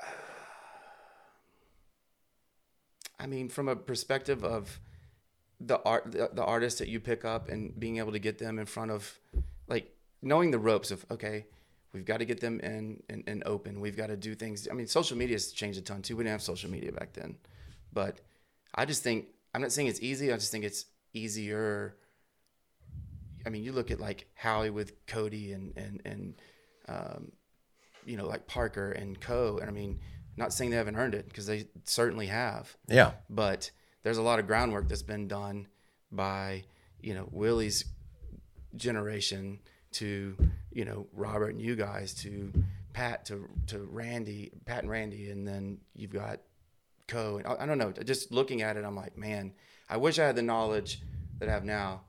[3.20, 4.80] I mean, from a perspective of
[5.60, 8.58] the art, the, the artists that you pick up and being able to get them
[8.58, 9.18] in front of,
[9.68, 11.46] like knowing the ropes of okay,
[11.94, 13.80] we've got to get them in and, and open.
[13.80, 14.68] We've got to do things.
[14.70, 16.16] I mean, social media has changed a ton too.
[16.16, 17.36] We didn't have social media back then,
[17.92, 18.20] but
[18.74, 20.32] I just think I'm not saying it's easy.
[20.32, 21.96] I just think it's easier.
[23.46, 26.34] I mean, you look at like Howie with Cody and and and
[26.88, 27.32] um,
[28.04, 29.58] you know like Parker and Koe.
[29.60, 30.00] And I mean,
[30.36, 33.12] not saying they haven't earned it because they certainly have yeah.
[33.30, 33.70] but
[34.02, 35.68] there's a lot of groundwork that's been done
[36.10, 36.64] by
[37.00, 37.84] you know Willie's
[38.76, 39.60] generation
[39.92, 40.36] to
[40.74, 42.52] you know Robert and you guys to
[42.92, 46.40] Pat to to Randy, Pat and Randy, and then you've got
[47.08, 47.38] Koe.
[47.38, 47.92] And I, I don't know.
[47.92, 49.52] Just looking at it, I'm like, man,
[49.88, 51.00] I wish I had the knowledge
[51.38, 52.02] that I have now.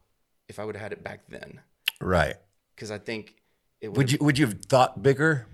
[0.47, 1.59] If I would have had it back then,
[1.99, 2.35] Right.
[2.75, 3.33] because I think
[3.81, 4.11] it would.
[4.11, 5.47] You would you have thought bigger?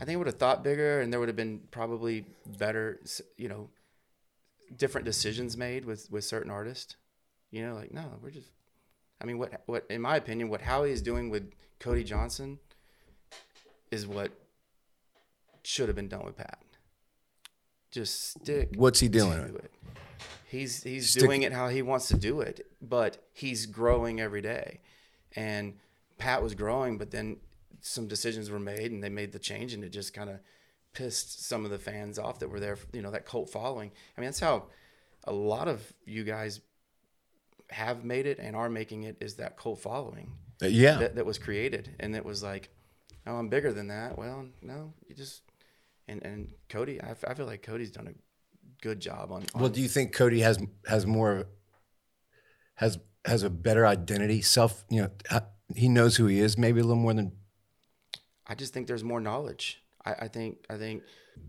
[0.00, 3.00] I think I would have thought bigger, and there would have been probably better,
[3.38, 3.70] you know,
[4.76, 6.96] different decisions made with with certain artists.
[7.50, 8.50] You know, like no, we're just
[9.20, 11.50] I mean, what what in my opinion, what Howie is doing with
[11.80, 12.58] Cody Johnson
[13.90, 14.32] is what
[15.62, 16.58] should have been done with Pat.
[17.90, 18.70] Just stick.
[18.76, 19.48] What's he doing?
[19.48, 19.70] to it.
[20.48, 24.40] He's he's Stick- doing it how he wants to do it, but he's growing every
[24.42, 24.80] day.
[25.36, 25.74] And
[26.18, 27.38] Pat was growing, but then
[27.80, 30.38] some decisions were made, and they made the change, and it just kind of
[30.92, 32.78] pissed some of the fans off that were there.
[32.92, 33.90] You know, that cult following.
[34.16, 34.66] I mean, that's how
[35.24, 36.60] a lot of you guys
[37.74, 40.96] have made it and are making it is that cult following Uh, yeah.
[40.98, 42.68] that, that was created and it was like
[43.26, 45.42] oh i'm bigger than that well no you just
[46.08, 48.14] and and cody i, feel like cody's done a
[48.84, 51.46] good job on, on well, do you think Cody has has more
[52.74, 54.84] has has a better identity, self?
[54.90, 55.40] You know,
[55.74, 57.32] he knows who he is, maybe a little more than.
[58.46, 59.82] I just think there's more knowledge.
[60.04, 61.02] I, I think I think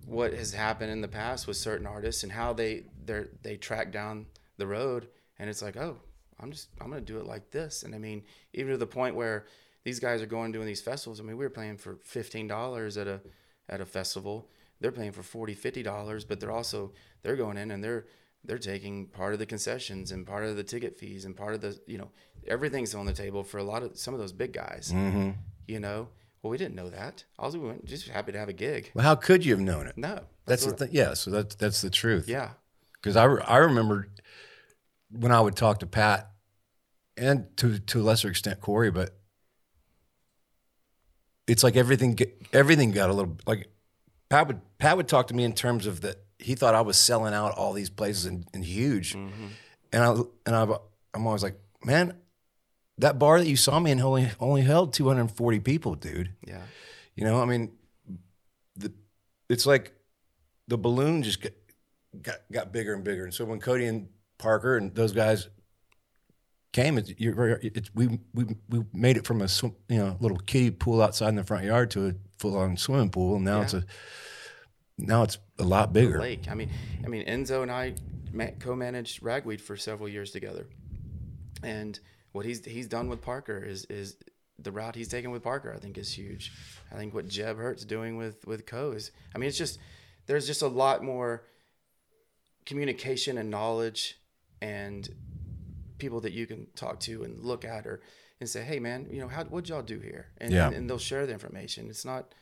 [0.05, 3.91] what has happened in the past with certain artists and how they they they track
[3.91, 5.97] down the road and it's like oh
[6.39, 8.23] I'm just I'm gonna do it like this and I mean
[8.53, 9.45] even to the point where
[9.83, 11.19] these guys are going doing these festivals.
[11.19, 13.21] I mean we were playing for fifteen dollars at a
[13.69, 14.49] at a festival.
[14.81, 16.91] They're paying for 40 50 dollars, but they're also
[17.23, 18.05] they're going in and they're
[18.43, 21.61] they're taking part of the concessions and part of the ticket fees and part of
[21.61, 22.11] the you know
[22.47, 25.31] everything's on the table for a lot of some of those big guys Mm-hmm.
[25.67, 26.09] you know
[26.43, 29.03] well we didn't know that all we went just happy to have a gig Well,
[29.03, 29.97] how could you have known it?
[29.97, 30.89] no That's the what- thing.
[30.91, 31.15] Yeah.
[31.15, 32.27] So that's that's the truth.
[32.27, 32.49] yeah
[32.93, 34.09] because I, I remember
[35.11, 36.31] when I would talk to Pat
[37.17, 39.17] and to to a lesser extent Corey, but
[41.47, 42.17] it's like everything
[42.53, 43.67] everything got a little like
[44.29, 46.97] Pat would Pat would talk to me in terms of that he thought I was
[46.97, 49.47] selling out all these places and, and huge, mm-hmm.
[49.93, 50.09] and I
[50.45, 50.77] and I
[51.13, 52.17] I'm always like man.
[52.99, 56.31] That bar that you saw me in only only held 240 people, dude.
[56.47, 56.61] yeah
[57.13, 57.73] You know, I mean,
[58.77, 58.93] the
[59.49, 59.93] it's like
[60.69, 61.51] the balloon just got,
[62.21, 63.25] got got bigger and bigger.
[63.25, 64.07] And so when Cody and
[64.37, 65.49] Parker and those guys
[66.75, 70.37] came, it, you're, it's we we we made it from a swim, you know little
[70.37, 73.61] kiddie pool outside in the front yard to a full on swimming pool, and now
[73.61, 73.85] it's a
[74.97, 76.19] now it's a lot bigger.
[76.19, 76.47] lake.
[76.49, 76.69] I mean
[77.03, 77.95] i mean enzo and i
[78.59, 80.67] Koe-managed ragweed for several years together.
[81.63, 81.97] And
[82.33, 84.17] what he's he's done with parker is is
[84.59, 86.51] the route he's taken with parker i think is huge.
[86.91, 89.79] I think what jeb hurt's doing with with co is i mean it's just
[90.27, 91.43] there's just a lot more
[92.65, 94.19] communication and knowledge
[94.65, 95.09] and
[95.97, 98.01] people that you can talk to and look at or
[98.39, 100.27] and say, hey man, you know, how what'd y'all do here?
[100.39, 100.67] And, Yeah.
[100.67, 101.87] and, and they'll share the information.
[101.89, 102.33] It's not,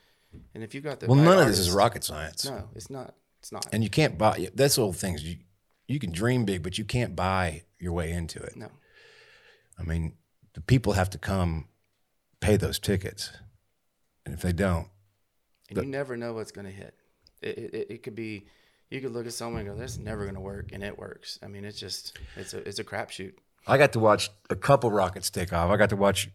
[0.56, 3.16] and if you got the Well, none of this is rocket science, No, it's not.
[3.40, 3.66] It's not.
[3.74, 4.50] and you can't buy.
[4.56, 5.24] That's old things.
[5.24, 5.38] You
[5.88, 8.56] you can dream big, but you can't buy your way into it.
[8.56, 8.70] no,
[9.78, 10.14] I mean,
[10.54, 11.68] the people have to come
[12.40, 13.32] pay those tickets,
[14.26, 14.88] and if they don't,
[15.70, 16.94] and you never know what's going to hit.
[17.42, 18.48] It, it, it- it could be,
[18.90, 21.40] you could look at someone and go, "That's never going to work," and it works.
[21.44, 23.34] I mean, it's just, it's a, it's a crapshoot.
[23.66, 25.70] I got to watch a couple rockets take off.
[25.72, 26.30] I got to watch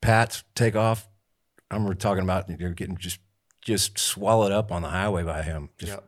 [0.00, 1.08] Pat's take off.
[1.70, 3.18] I remember talking about you know, getting just
[3.62, 5.70] just swallowed up on the highway by him.
[5.78, 6.04] Just Yep.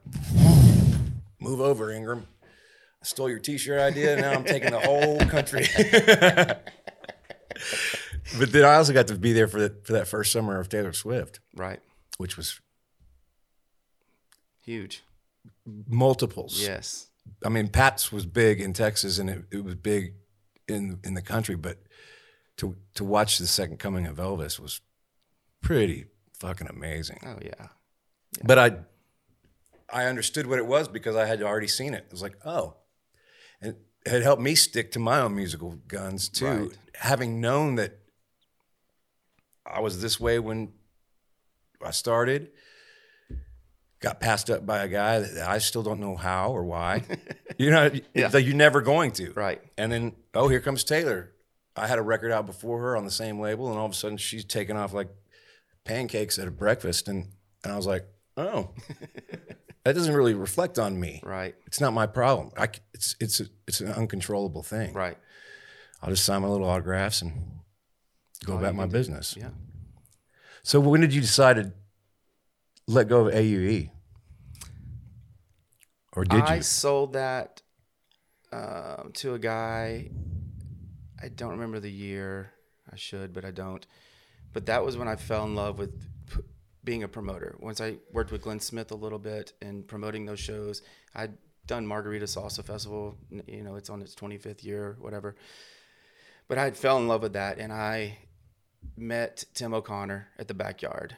[1.41, 2.27] move over, Ingram.
[2.43, 4.17] I stole your T-shirt idea.
[4.21, 5.67] Now I'm taking the whole country.
[8.39, 10.69] but then I also got to be there for that for that first summer of
[10.69, 11.81] Taylor Swift, Right.
[12.19, 12.61] which was
[14.67, 15.03] Huge.
[15.87, 16.61] multiples.
[16.61, 17.07] Yes.
[17.45, 20.15] I mean, Pat's was big in Texas and it, it was big
[20.69, 21.79] in in the country, but
[22.59, 24.81] to to watch the second coming of Elvis was
[25.63, 26.07] pretty
[26.39, 27.21] fucking amazing.
[27.25, 27.69] Oh yeah.
[28.45, 28.77] But I
[29.89, 32.05] I understood what it was because I had already seen it.
[32.07, 32.75] It was like, oh,
[33.61, 36.79] and it had helped me stick to my own musical guns too, Right.
[36.95, 37.99] having known that
[39.65, 40.73] I was this way when
[41.85, 42.51] I started.
[44.01, 47.03] Got passed up by a guy that I still don't know how or why.
[47.59, 48.31] you know, Yeah.
[48.33, 49.33] like you're never going to.
[49.33, 49.61] Right.
[49.79, 51.33] And then, oh, here comes Taylor.
[51.75, 53.95] I had a record out before her on the same label, and all of a
[53.95, 55.09] sudden she's taking off like
[55.85, 57.29] pancakes at a breakfast, and
[57.65, 58.71] and I was like, oh,
[59.85, 61.21] that doesn't really reflect on me.
[61.25, 61.55] Right.
[61.67, 62.51] It's not my problem.
[62.57, 64.93] I it's it's a, it's an uncontrollable thing.
[64.95, 65.19] Right.
[66.03, 67.33] I'll just sign my little autographs and
[68.45, 69.35] go All about my business.
[69.39, 69.51] Yeah.
[70.63, 71.73] So when did you decide to
[72.87, 73.91] let go of AUE?
[76.13, 76.59] Or did I you?
[76.59, 77.63] I sold that
[78.53, 80.11] um, to a guy.
[81.23, 82.53] I don't remember the year.
[82.91, 83.87] I should, but I don't.
[84.53, 86.01] But that was when I fell in love with
[86.33, 86.41] p-
[86.85, 87.57] being a promoter.
[87.59, 90.83] Once I worked with Glenn Smith a little bit and promoting those shows,
[91.15, 91.35] I'd
[91.67, 93.19] done Margarita Salsa Festival.
[93.47, 95.37] You know, it's on its 25th year, whatever.
[96.49, 98.19] But I fell in love with that, and I
[98.97, 101.17] met Tim O'Connor at the backyard,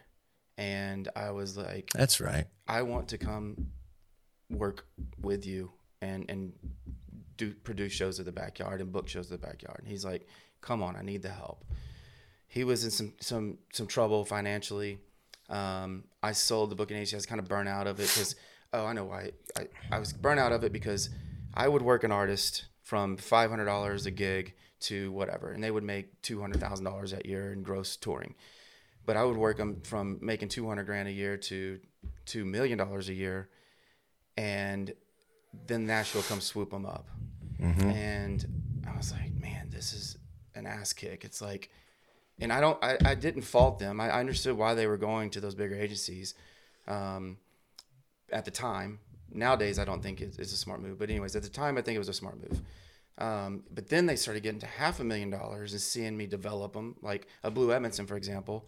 [0.59, 2.47] and I was like, That's right.
[2.67, 3.69] I want to come
[4.51, 4.87] work
[5.21, 5.71] with you
[6.03, 6.53] and and
[7.37, 9.79] do produce shows at the backyard and book shows at the backyard.
[9.79, 10.27] And he's like,
[10.61, 11.65] "Come on, I need the help."
[12.49, 14.99] He was in some some some trouble financially.
[15.49, 17.15] Um, I sold the booking agency.
[17.15, 18.35] I was kind of burnt out of it because
[18.75, 19.31] oh, I know why.
[19.57, 21.09] I, I was burnt out of it because
[21.55, 25.71] I would work an artist from five hundred dollars a gig to whatever, and they
[25.71, 28.35] would make two hundred thousand dollars that year in gross touring.
[29.07, 31.81] But I would work them from making two hundred grand a year to
[32.27, 33.49] two million dollars a year,
[34.37, 34.93] and
[35.67, 37.09] then Nashville comes swoop them up,
[37.91, 38.47] and
[38.87, 40.19] I was like, man, this is
[40.55, 41.25] an ass kick.
[41.25, 41.71] It's like,
[42.39, 44.01] and I don't, I, I didn't fault them.
[44.01, 46.35] I, I understood why they were going to those bigger agencies,
[46.87, 47.39] um,
[48.31, 49.01] at the time.
[49.33, 50.99] Nowadays, I don't think it's, it's a smart move.
[50.99, 52.61] But anyways, at the time, I think it was a smart move.
[53.19, 56.73] Um, but then they started getting to half a million dollars and seeing me develop
[56.75, 58.67] them, like a Bleu Edmondson, for example.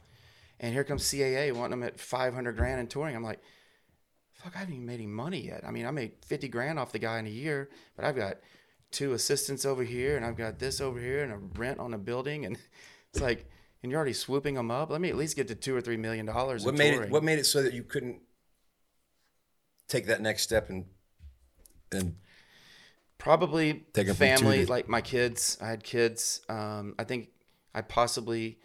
[0.60, 3.16] And here comes CAA wanting them at 500 grand and touring.
[3.16, 3.40] I'm like,
[4.32, 5.62] fuck, I haven't even made any money yet.
[5.66, 8.36] I mean, I made 50 grand off the guy in a year, but I've got
[8.90, 11.98] two assistants over here and I've got this over here and a rent on a
[11.98, 12.44] building.
[12.44, 12.58] And
[13.12, 13.48] it's like,
[13.82, 14.90] and you're already swooping them up.
[14.90, 16.64] Let me at least get to two or three million dollars.
[16.64, 17.08] What made touring.
[17.08, 17.12] it?
[17.12, 18.20] What made it so that you couldn't
[19.88, 20.84] take that next step and
[21.90, 22.16] and
[23.18, 27.28] probably Take it from two family like my kids i had kids um, i think
[27.74, 28.58] i possibly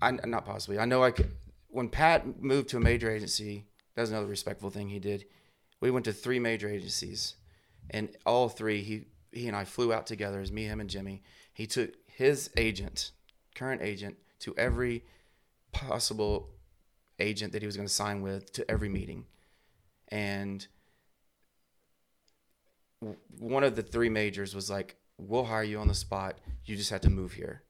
[0.00, 1.30] I, not possibly i know i could
[1.68, 5.24] when pat moved to a major agency that was another respectful thing he did
[5.80, 7.34] we went to three major agencies
[7.90, 11.22] and all three he he and i flew out together as me him and jimmy
[11.52, 13.12] he took his agent
[13.54, 15.04] current agent to every
[15.72, 16.48] possible
[17.18, 19.24] agent that he was going to sign with to every meeting
[20.08, 20.66] and
[23.38, 26.38] one of the three majors was like, "We'll hire you on the spot.
[26.64, 27.62] You just have to move here."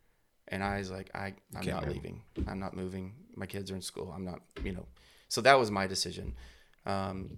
[0.51, 1.94] And I was like, "I I'm Can't not move.
[1.94, 2.22] leaving.
[2.46, 3.12] I'm not moving.
[3.36, 4.12] My kids are in school.
[4.14, 4.86] I'm not, you know."
[5.28, 6.34] So that was my decision.
[6.86, 7.36] Um,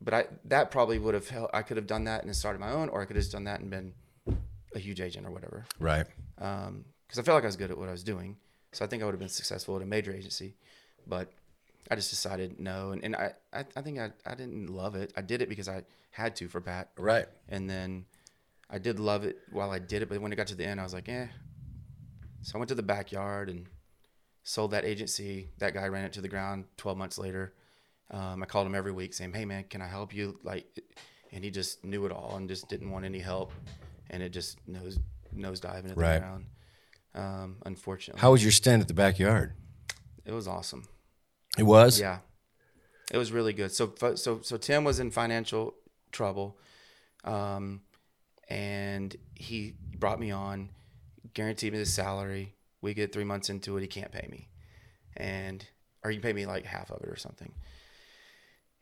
[0.00, 1.54] but I that probably would have helped.
[1.54, 3.44] I could have done that and started my own, or I could have just done
[3.44, 3.94] that and been
[4.74, 5.64] a huge agent or whatever.
[5.78, 6.06] right.
[6.36, 8.36] Because I felt like I was good at what I was doing,
[8.72, 10.56] so I think I would have been successful at a major agency.
[11.06, 11.30] But
[11.90, 15.12] I just decided no, and, and I, I I think I I didn't love it.
[15.16, 17.26] I did it because I had to for Pat Right.
[17.48, 18.04] and then
[18.68, 20.80] I did love it while I did it, but when it got to the end,
[20.80, 21.26] I was like, eh.
[22.44, 23.66] So I went to the backyard and
[24.42, 25.48] sold that agency.
[25.58, 26.64] That guy ran it to the ground.
[26.76, 27.54] Twelve months later,
[28.10, 30.66] um, I called him every week saying, "Hey man, can I help you?" Like,
[31.32, 33.50] and he just knew it all and just didn't want any help,
[34.10, 34.98] and it just nose
[35.32, 36.14] nose diving at Right.
[36.14, 36.46] the ground.
[37.14, 39.54] Um, unfortunately, How was your stint at the backyard?
[40.26, 40.84] it was awesome.
[41.58, 41.98] It was.
[42.00, 42.18] Yeah,
[43.12, 43.72] it was really good.
[43.72, 45.74] So so so Tim was in financial
[46.12, 46.58] trouble,
[47.24, 47.80] um,
[48.48, 50.68] and he brought me on,
[51.32, 52.54] guaranteed me the salary.
[52.80, 54.48] We get three months into it, he can't pay me,
[55.16, 55.66] and
[56.02, 57.52] or can pay me like half of it or something.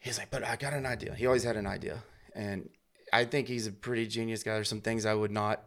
[0.01, 1.15] He's like, but I got an idea.
[1.15, 2.03] He always had an idea,
[2.35, 2.69] and
[3.13, 4.55] I think he's a pretty genius guy.
[4.55, 5.63] There's some things I would not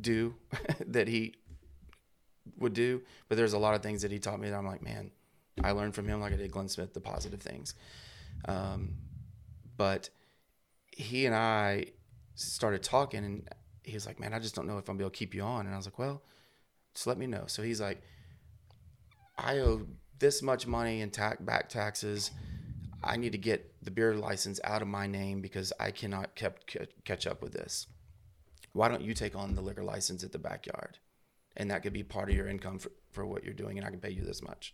[0.00, 0.34] do
[0.86, 1.34] that he
[2.56, 4.82] would do, but there's a lot of things that he taught me that I'm like,
[4.82, 5.10] man,
[5.62, 7.74] I learned from him like I did Glenn Smith, the positive things.
[8.46, 8.94] Um,
[9.76, 10.10] but
[10.90, 11.86] he and I
[12.34, 13.48] started talking, and
[13.88, 15.34] he was like, man, I just don't know if I'm gonna be able to keep
[15.34, 15.66] you on.
[15.66, 16.22] And I was like, well,
[16.94, 17.44] just let me know.
[17.46, 18.02] So he's like,
[19.36, 19.86] I owe
[20.18, 21.10] this much money in
[21.40, 22.30] back taxes.
[23.02, 26.76] I need to get the beer license out of my name because I cannot kept
[27.04, 27.86] catch up with this.
[28.72, 30.98] Why don't you take on the liquor license at the backyard?
[31.56, 33.90] And that could be part of your income for, for what you're doing, and I
[33.90, 34.72] can pay you this much.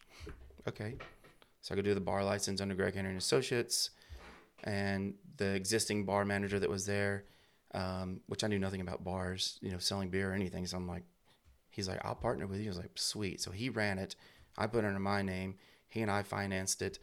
[0.69, 0.97] Okay.
[1.61, 3.91] So I could do the bar license under Greg Henry and Associates,
[4.65, 7.25] and the existing bar manager that was there,
[7.75, 10.67] um, which I knew nothing about bars, you know, selling beer or anything.
[10.67, 11.03] So I'm like,
[11.71, 12.67] he's like, I'll partner with you.
[12.67, 13.41] I was like, sweet.
[13.41, 14.17] So he ran it.
[14.57, 15.57] I put it under my name.
[15.89, 16.99] He and I financed it,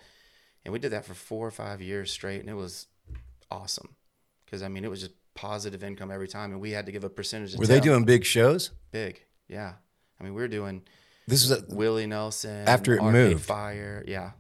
[0.66, 2.88] and we did that for four or five years straight, and it was
[3.50, 3.96] awesome.
[4.46, 7.04] Because I mean, it was just positive income every time, and we had to give
[7.04, 7.56] a percentage.
[7.56, 8.72] Were they doing big shows?
[8.92, 9.24] big?
[9.48, 9.74] Yeah.
[10.20, 10.84] I mean, we were doing
[11.28, 13.44] This is a, Willie Nelson After it moved.
[13.44, 14.04] Fire.
[14.08, 14.32] Yeah,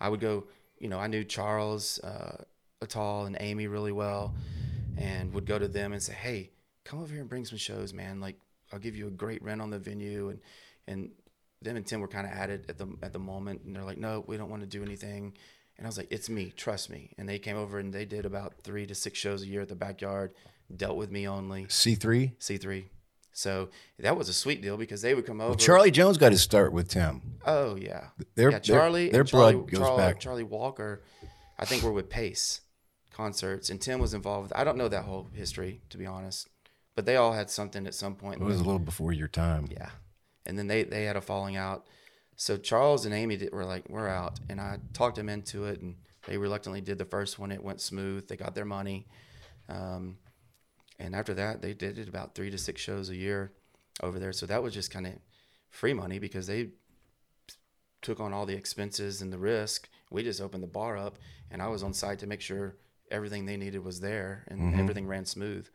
[0.00, 0.44] I would go.
[0.78, 2.42] You know, I knew Charles uh,
[2.82, 4.34] Attal and Amy really well,
[4.96, 6.50] and would go to them and say, "Hey,
[6.84, 8.20] come over here and bring some shows, man.
[8.20, 8.36] Like,
[8.72, 10.40] I'll give you a great rent on the venue." And
[10.86, 11.10] and
[11.60, 13.84] them and Tim were kind of at it at the at the moment, and they're
[13.84, 15.36] like, "No, we don't want to do anything."
[15.78, 18.26] And I was like, "It's me, trust me." And they came over and they did
[18.26, 20.32] about three to six shows a year at the backyard,
[20.74, 21.64] dealt with me only.
[21.66, 22.32] C3.
[22.38, 22.84] C3.
[23.34, 25.54] So that was a sweet deal because they would come over.
[25.56, 27.38] Charlie Jones got his start with Tim.
[27.46, 28.58] Oh yeah, Their- yeah.
[28.58, 30.20] their- Charlie, their and Charlie, blood goes Charlie, back.
[30.20, 31.02] Charlie Walker,
[31.58, 32.60] I think we're with Pace
[33.12, 34.52] concerts, and Tim was involved.
[34.54, 36.48] I don't know that whole history to be honest,
[36.94, 38.40] but they all had something at some point.
[38.40, 39.68] It was a little before your time.
[39.70, 39.90] yeah,
[40.46, 41.86] and then they they had a falling out.
[42.36, 45.80] So Charles and Amy did, were like, "We're out," and I talked them into it,
[45.80, 45.96] and
[46.26, 47.52] they reluctantly did the first one.
[47.52, 48.26] It went smooth.
[48.28, 49.06] They got their money.
[49.68, 50.18] Um,
[50.98, 53.52] And after that, they did it about three to six shows a year
[54.02, 54.32] over there.
[54.32, 55.14] So that was just kind of
[55.70, 56.70] free money because they
[58.02, 59.88] took on all the expenses and the risk.
[60.10, 61.18] We just opened the bar up,
[61.50, 62.76] and I was on site to make sure
[63.12, 65.68] everything they needed was there and everything ran smooth.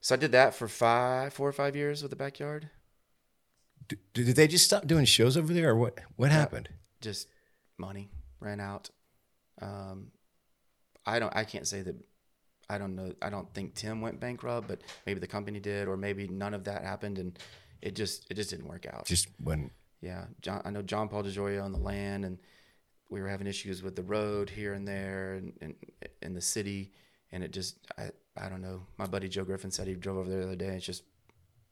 [0.00, 2.70] So I did that for five, four or five years with the backyard.
[3.88, 5.98] D- did they just stop doing shows over there, or what?
[6.16, 6.68] What happened?
[7.00, 7.28] Just
[7.78, 8.90] money ran out.
[9.60, 10.12] Um,
[11.04, 11.34] I don't.
[11.36, 11.96] I can't say that.
[12.68, 13.12] I don't know.
[13.22, 16.64] I don't think Tim went bankrupt, but maybe the company did, or maybe none of
[16.64, 17.38] that happened, and
[17.80, 19.06] it just it just didn't work out.
[19.06, 19.70] Just when?
[20.00, 22.38] Yeah, John, I know John Paul DeJoria on the land, and
[23.08, 25.74] we were having issues with the road here and there, and and
[26.22, 26.92] in the city,
[27.32, 28.82] and it just I I don't know.
[28.98, 30.66] My buddy Joe Griffin said he drove over there the other day.
[30.66, 31.04] And it's just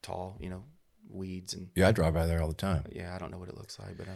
[0.02, 0.62] tall, you know,
[1.10, 2.84] weeds and Yeah, I drive by there all the time.
[2.92, 4.14] yeah, I don't know what it looks like, but um,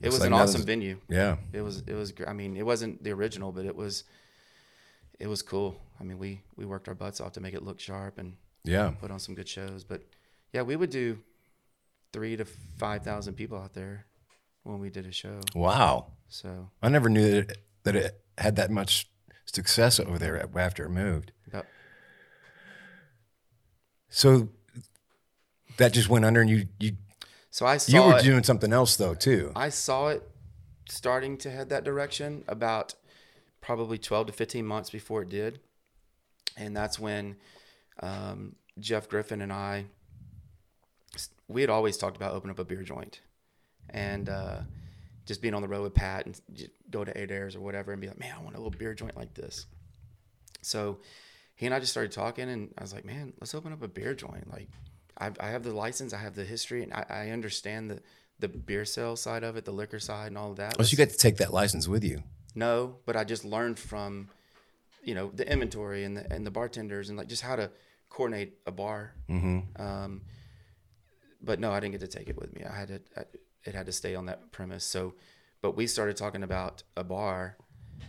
[0.00, 0.98] it Looks was like an awesome there's- venue.
[1.08, 1.36] Yeah.
[1.52, 4.04] It was it was I mean it wasn't the original, but it was
[5.20, 5.80] it was cool.
[6.00, 8.90] I mean we we worked our butts off to make it look sharp and Yeah.
[9.00, 9.84] put on some good shows.
[9.84, 10.02] But
[10.52, 11.18] yeah, we would do
[12.12, 14.06] three to five thousand people out there
[14.64, 15.40] when we did a show.
[15.54, 16.08] Wow.
[16.28, 19.08] So I never knew that it, that it had that much
[19.46, 21.32] success over there after it moved.
[21.52, 21.66] yep.
[24.08, 24.48] So
[25.76, 26.96] that just went under, and you you
[27.50, 29.52] so I saw you were it, doing something else though too.
[29.54, 30.28] I saw it
[30.88, 32.94] starting to head that direction about
[33.60, 35.60] probably 12 to 15 months before it did.
[36.56, 37.36] And that's when
[38.02, 39.86] um, Jeff Griffin and I,
[41.48, 43.20] we had always talked about opening up a beer joint
[43.90, 44.58] and uh,
[45.26, 46.40] just being on the road with Pat and
[46.90, 49.16] go to Adair's or whatever and be like, man, I want a little beer joint
[49.16, 49.66] like this.
[50.62, 50.98] So
[51.54, 53.88] he and I just started talking and I was like, man, let's open up a
[53.88, 54.50] beer joint.
[54.50, 54.68] Like,
[55.18, 58.02] I, I have the license, I have the history, and I, I understand the,
[58.40, 60.76] the beer sales side of it, the liquor side, and all of that.
[60.78, 62.22] Oh, so you got to take that license with you.
[62.54, 64.28] No, but I just learned from,
[65.02, 67.70] you know, the inventory and the and the bartenders and like just how to
[68.08, 69.12] coordinate a bar.
[69.28, 69.80] Mm-hmm.
[69.80, 70.22] Um,
[71.42, 72.64] but no, I didn't get to take it with me.
[72.64, 73.00] I had to.
[73.16, 73.24] I,
[73.64, 74.84] it had to stay on that premise.
[74.84, 75.14] So,
[75.62, 77.56] but we started talking about a bar,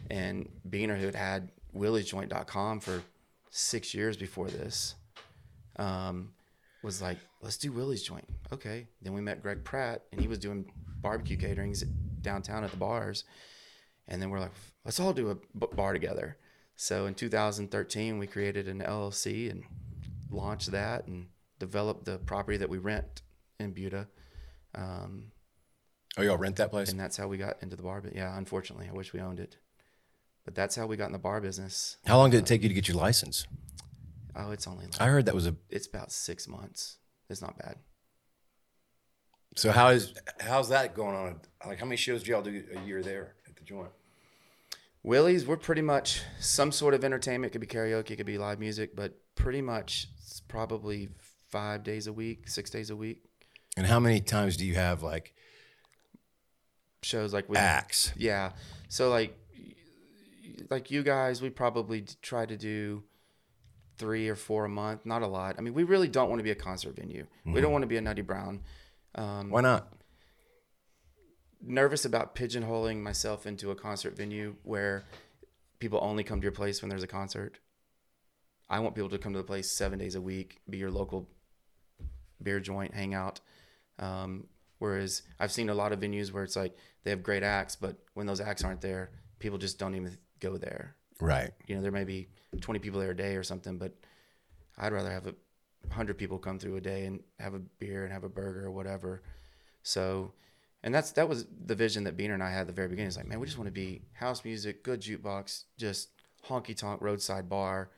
[0.09, 3.01] and Beaner who had had WilliesJoint.com for
[3.49, 4.95] six years before this,
[5.77, 6.31] um,
[6.83, 8.27] was like, let's do Willie's Joint.
[8.51, 8.87] Okay.
[9.01, 11.83] Then we met Greg Pratt, and he was doing barbecue caterings
[12.21, 13.23] downtown at the bars.
[14.07, 14.51] And then we're like,
[14.83, 16.37] let's all do a bar together.
[16.75, 19.63] So in 2013, we created an LLC and
[20.29, 21.27] launched that and
[21.59, 23.21] developed the property that we rent
[23.59, 24.07] in Buda.
[24.75, 25.31] Um,
[26.17, 26.89] Oh, y'all rent that place?
[26.89, 28.01] and that's how we got into the bar.
[28.01, 29.57] But yeah, unfortunately, I wish we owned it.
[30.45, 31.97] But that's how we got in the bar business.
[32.05, 33.47] How long did it take you to get your license?
[34.35, 35.55] Oh, it's only like, I heard that was a.
[35.69, 36.97] it's about six months.
[37.29, 37.77] It's not bad.
[39.55, 41.39] So how is how's that going on?
[41.65, 43.89] Like how many shows do y'all do a year there at the joint?
[45.01, 47.51] Willie's, we're pretty much some sort of entertainment.
[47.51, 51.09] It could be karaoke, it could be live music, but pretty much it's probably
[51.47, 53.23] five days a week, six days a week.
[53.77, 55.34] And how many times do you have like
[57.05, 58.11] Shows like we, acts?
[58.17, 58.53] yeah.
[58.89, 59.37] So like,
[60.69, 63.03] like you guys, we probably try to do
[63.97, 65.05] three or four a month.
[65.05, 65.55] Not a lot.
[65.57, 67.27] I mean, we really don't want to be a concert venue.
[67.45, 68.61] We don't want to be a Nutty Brown.
[69.13, 69.87] Um, Why not?
[71.65, 75.03] nervous about pigeonholing myself into a concert venue where
[75.79, 77.59] people only come to your place when there's a concert.
[78.69, 81.29] I want people to come to the place seven days a week, be your local
[82.41, 83.41] beer joint, hang out.
[83.99, 84.45] Um,
[84.79, 87.97] whereas I've seen a lot of venues where it's like they have great acts, but
[88.13, 90.95] when those acts aren't there, people just don't even go there.
[91.19, 91.51] Right.
[91.67, 92.27] You know, there may be
[92.61, 93.93] 20 people there a day or something, but
[94.77, 95.35] I'd rather have a
[95.93, 98.71] hundred people come through a day and have a beer and have a burger or
[98.71, 99.23] whatever.
[99.83, 100.33] So,
[100.83, 103.07] and that's that was the vision that Beaner and I had at the very beginning.
[103.07, 106.09] It's like, man, we just want to be house music, good jukebox, just
[106.47, 107.89] honky tonk roadside bar,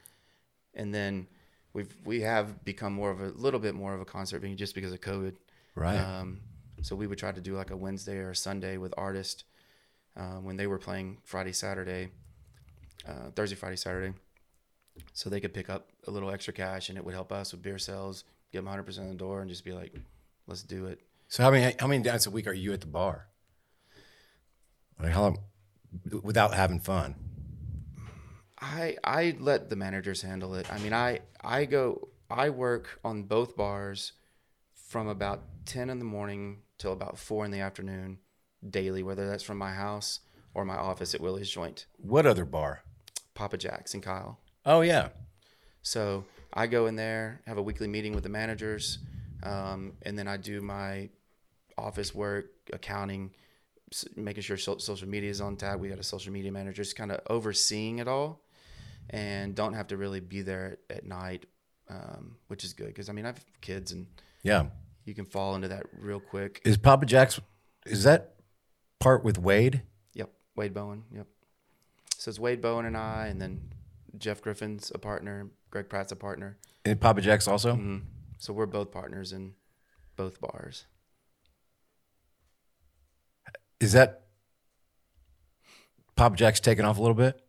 [0.74, 1.28] and then
[1.74, 4.76] we've we have become more of a little bit more of a concert venue just
[4.76, 5.36] because of COVID.
[5.76, 5.98] Right.
[5.98, 6.42] Um,
[6.82, 9.44] so we would try to do like a Wednesday or a Sunday with artists
[10.16, 12.10] um, when they were playing Friday, Saturday,
[13.08, 14.14] uh, Thursday, Friday, Saturday.
[15.14, 17.62] So they could pick up a little extra cash and it would help us with
[17.62, 19.94] beer sales, get them 100% of the door and just be like,
[20.48, 21.02] let's do it.
[21.28, 23.28] So how many how many nights a week are you at the bar?
[25.00, 25.40] Like how long
[26.24, 27.16] without having fun?
[28.60, 30.72] I I let the managers handle it.
[30.72, 34.14] I mean, I I go I work on both bars
[34.74, 38.20] from about 10 in the morning till about 4 in the afternoon
[38.68, 40.20] daily, whether that's from my house
[40.54, 42.84] or my office at Willie's Joint, What other bar?
[43.34, 44.40] Papa Jack's and Kyle.
[44.66, 45.10] Oh yeah.
[45.82, 49.00] So I go in there, have a weekly meeting with the managers,
[49.44, 51.10] um, and then I do my
[51.78, 53.32] office work, accounting,
[54.16, 55.80] making sure social media is on tap.
[55.80, 58.42] We got a social media manager, just kind of overseeing it all,
[59.12, 61.46] and don't have to really be there at, at night
[61.90, 64.08] um, which is good because I mean I have kids and
[64.44, 64.66] Yeah.
[65.08, 66.62] You can fall into that real quick.
[66.66, 67.40] Is Papa Jack's?
[67.86, 68.36] Is that
[69.00, 69.82] part with Wade?
[70.14, 71.04] Yep, Wade Bowen.
[71.16, 71.28] Yep.
[72.18, 73.62] So it's Wade Bowen and I, and then
[74.18, 76.58] Jeff Griffin's a partner, Greg Pratt's a partner.
[76.84, 77.76] And Papa Jack's also.
[77.76, 77.98] hmm
[78.38, 79.54] So we're both partners in
[80.16, 80.86] both bars.
[83.80, 84.24] Is that
[86.16, 87.40] Papa Jack's taking off a little bit?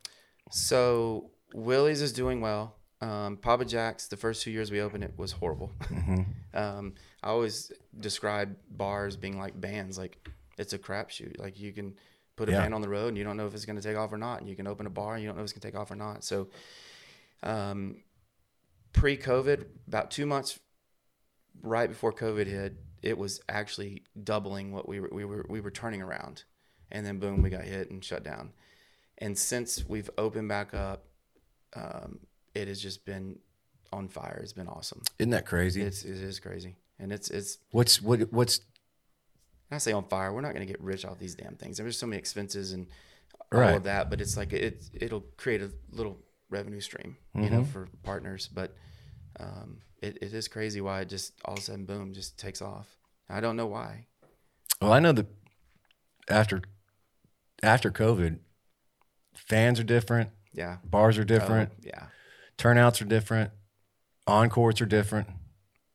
[0.50, 2.74] So Willie's is doing well.
[3.00, 5.72] Um, Papa Jack's, the first two years we opened it was horrible.
[6.54, 11.38] um, I always describe bars being like bands, like it's a crapshoot.
[11.38, 11.94] Like you can
[12.36, 12.60] put a Yeah.
[12.60, 14.18] band on the road and you don't know if it's going to take off or
[14.18, 14.40] not.
[14.40, 15.78] And you can open a bar and you don't know if it's going to take
[15.80, 16.22] off or not.
[16.24, 16.48] So,
[17.42, 18.02] um,
[18.92, 20.58] pre-COVID, about two months
[21.62, 25.70] right before COVID hit, it was actually doubling what we were we were we were
[25.70, 26.44] turning around,
[26.90, 28.52] and then boom, we got hit and shut down.
[29.18, 31.04] And since we've opened back up,
[31.74, 32.20] um,
[32.54, 33.38] it has just been
[33.92, 34.40] on fire.
[34.42, 35.02] It's been awesome.
[35.18, 35.82] Isn't that crazy?
[35.82, 38.20] It's it is crazy, and it's it's what's what?
[38.32, 38.60] What's
[39.70, 40.32] I say on fire.
[40.32, 41.76] We're not going to get rich off these damn things.
[41.76, 42.86] There's so many expenses and
[43.52, 43.76] all Right.
[43.76, 46.18] of that, but it's like it it'll create a little
[46.50, 48.48] revenue stream, you know, for partners.
[48.52, 48.74] But
[49.38, 52.62] um, it, it is crazy why it just all of a sudden boom just takes
[52.62, 52.86] off.
[53.28, 54.06] I don't know why.
[54.80, 55.26] well, I know that
[56.30, 56.62] after
[57.62, 58.38] after COVID,
[59.34, 60.78] fans are different, Yeah.
[60.84, 62.06] bars are different, Oh, yeah.
[62.56, 63.50] turnouts are different,
[64.26, 65.28] encores are different.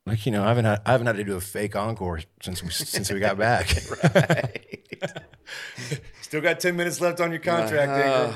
[0.05, 2.61] Like you know, I haven't had, I haven't had to do a fake encore since
[2.61, 3.69] we since we got back.
[6.21, 7.91] Still got ten minutes left on your contract.
[7.91, 8.33] Uh,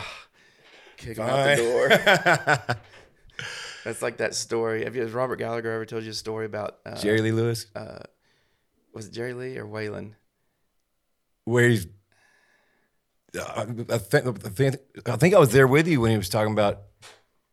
[0.95, 1.89] kick him out the door.
[3.83, 4.85] That's like that story.
[4.85, 7.67] Have you, has Robert Gallagher ever told you a story about uh, Jerry Lee Lewis,
[8.93, 10.13] was it Jerry Lee or Waylon?
[11.47, 11.87] where he's.
[13.37, 16.29] Uh, I, think, I think I think I was there with you when he was
[16.29, 16.81] talking about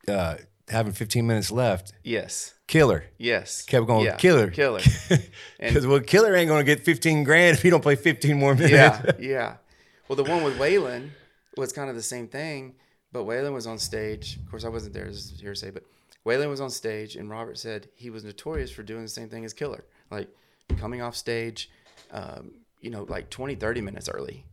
[0.09, 0.37] uh,
[0.69, 1.93] having 15 minutes left.
[2.03, 2.55] Yes.
[2.67, 3.05] Killer.
[3.19, 3.63] Yes.
[3.63, 4.51] Kept going, Yeah, killer.
[4.51, 4.81] Killer.
[5.59, 8.73] Because well, Killer ain't gonna get 15 grand if he don't play 15 more minutes.
[8.73, 9.57] yeah, yeah.
[10.09, 11.11] Well, the one with Waylon
[11.57, 12.75] was kind of the same thing,
[13.13, 14.37] but Waylon was on stage.
[14.37, 15.07] Of course, I wasn't there.
[15.07, 15.85] This is hearsay, but
[16.27, 19.45] Waylon was on stage, and Robert said he was notorious for doing the same thing
[19.45, 20.29] as Killer, like
[20.79, 21.71] coming off stage,
[22.11, 24.45] um, you know, like 20, 30 minutes early.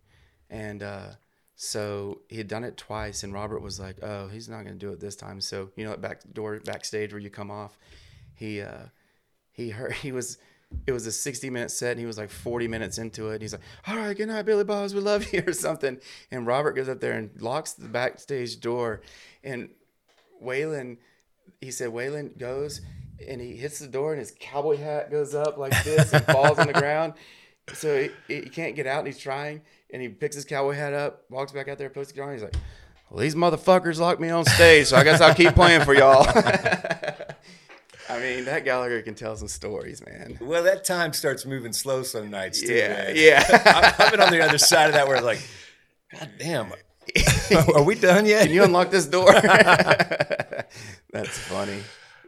[0.49, 1.07] And uh,
[1.64, 4.84] so he had done it twice, and Robert was like, "Oh, he's not going to
[4.84, 7.78] do it this time." So you know, at back door backstage where you come off,
[8.34, 8.86] he uh,
[9.51, 10.39] he heard he was
[10.88, 13.41] it was a 60 minute set and he was like 40 minutes into it and
[13.43, 15.99] he's like all right good night billy bobs we love you or something
[16.32, 19.01] and robert goes up there and locks the backstage door
[19.43, 19.70] and
[20.41, 20.97] waylon
[21.59, 22.80] he said waylon goes
[23.28, 26.57] and he hits the door and his cowboy hat goes up like this and falls
[26.57, 27.14] on the ground
[27.74, 30.93] so he, he can't get out and he's trying and he picks his cowboy hat
[30.93, 32.55] up walks back out there puts it on he's like
[33.09, 36.26] well these motherfuckers locked me on stage so i guess i'll keep playing for y'all
[38.09, 40.38] I mean, that Gallagher can tell some stories, man.
[40.41, 42.74] Well, that time starts moving slow some nights too.
[42.74, 43.14] Yeah, man.
[43.16, 43.93] yeah.
[43.97, 45.39] I've been on the other side of that where it's like,
[46.12, 46.74] God damn,
[47.74, 48.43] are we done yet?
[48.43, 49.32] Can you unlock this door?
[49.32, 51.80] That's funny.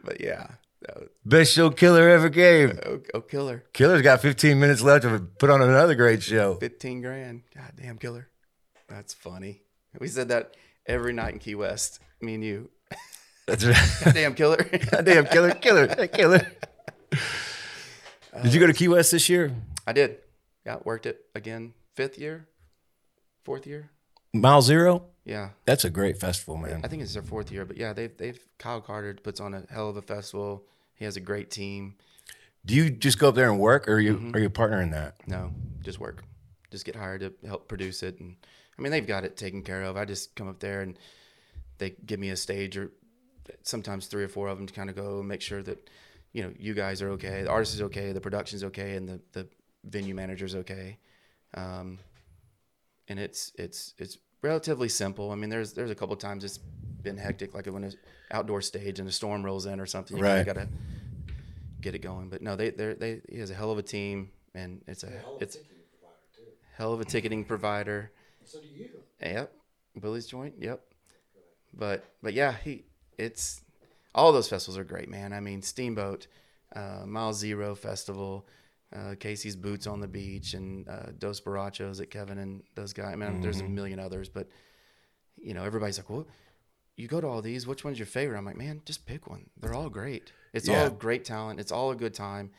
[0.02, 0.46] But yeah,
[1.24, 2.78] Best show Killer ever gave.
[2.84, 3.64] oh, oh, killer.
[3.72, 6.54] Killer's got 15 minutes left to put on another great show.
[6.56, 7.42] 15 grand.
[7.54, 8.28] God damn, killer.
[8.88, 9.62] That's funny.
[9.98, 10.56] We said that
[10.86, 12.70] every night in Key West, me and you.
[13.46, 13.86] That's right.
[14.14, 14.56] Damn, killer.
[15.02, 16.46] Damn, Killer, Killer, Killer.
[18.42, 19.54] Did you go to Key West this year?
[19.86, 20.16] I did.
[20.64, 21.74] Yeah, worked it again.
[21.94, 22.48] Fifth year?
[23.44, 23.90] Fourth year?
[24.32, 25.04] Mile Zero?
[25.24, 25.50] Yeah.
[25.66, 26.80] That's a great festival, man.
[26.84, 29.64] I think it's their fourth year, but yeah, they've they've Kyle Carter puts on a
[29.70, 30.64] hell of a festival.
[31.04, 31.96] He has a great team.
[32.64, 34.80] Do you just go up there and work, or are you are you a partner
[34.80, 35.16] in that?
[35.26, 35.52] No,
[35.82, 36.24] just work.
[36.70, 38.36] Just get hired to help produce it, and
[38.78, 39.98] I mean they've got it taken care of.
[39.98, 40.98] I just come up there and
[41.76, 42.90] they give me a stage, or
[43.64, 45.90] sometimes three or four of them to kind of go and make sure that
[46.32, 49.20] you know you guys are okay, the artist is okay, the production's okay, and the
[49.32, 49.46] the
[49.84, 50.96] venue manager's okay.
[51.52, 51.98] Um,
[53.08, 55.32] and it's it's it's relatively simple.
[55.32, 56.60] I mean, there's there's a couple times it's
[57.04, 57.94] been hectic, like when an
[58.32, 60.16] outdoor stage and a storm rolls in or something.
[60.16, 60.44] You Right.
[60.44, 60.68] got to
[61.80, 62.28] get it going.
[62.28, 65.10] But no, they they they he has a hell of a team, and it's a
[65.10, 66.42] Hell of a it's ticketing provider too.
[66.76, 68.10] hell of a ticketing provider.
[68.44, 68.88] So do you.
[69.22, 69.52] Yep,
[70.00, 70.54] Billy's joint.
[70.58, 70.80] Yep.
[71.76, 72.84] But but yeah, he
[73.18, 73.60] it's
[74.14, 75.32] all those festivals are great, man.
[75.32, 76.26] I mean, Steamboat,
[76.74, 78.46] uh, Mile Zero Festival,
[78.94, 83.12] uh, Casey's Boots on the Beach, and uh, Dos Barachos at Kevin and those guys.
[83.12, 84.48] I mean, there's a million others, but
[85.36, 86.26] you know, everybody's like, well.
[86.96, 87.66] You go to all these.
[87.66, 88.38] Which one's your favorite?
[88.38, 89.50] I'm like, man, just pick one.
[89.60, 90.32] They're all great.
[90.52, 90.84] It's Yeah.
[90.84, 91.58] all great talent.
[91.60, 92.50] It's all a good time,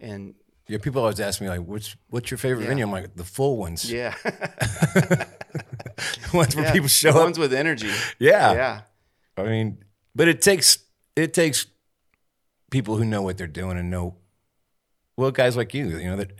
[0.00, 0.34] and
[0.66, 2.68] Yeah, people always ask me like, "What's what's your favorite Yeah.
[2.70, 5.26] venue?" I'm like, "The full ones, yeah, the
[6.32, 6.72] ones where yeah.
[6.72, 7.90] people show The up." ones with energy.
[8.18, 8.52] Yeah.
[8.54, 8.80] yeah.
[9.36, 10.78] I mean, but it takes
[11.16, 11.66] it takes
[12.70, 14.16] people who know what they're doing and know,
[15.16, 16.32] well, guys like you, you know that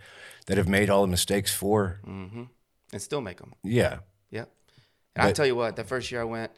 [0.47, 2.45] that have made all the mistakes for, mm-hmm.
[2.93, 3.53] and still make them.
[3.63, 3.99] yeah,
[4.31, 4.51] Yep.
[5.17, 6.51] And I But- tell you what, the first year I went,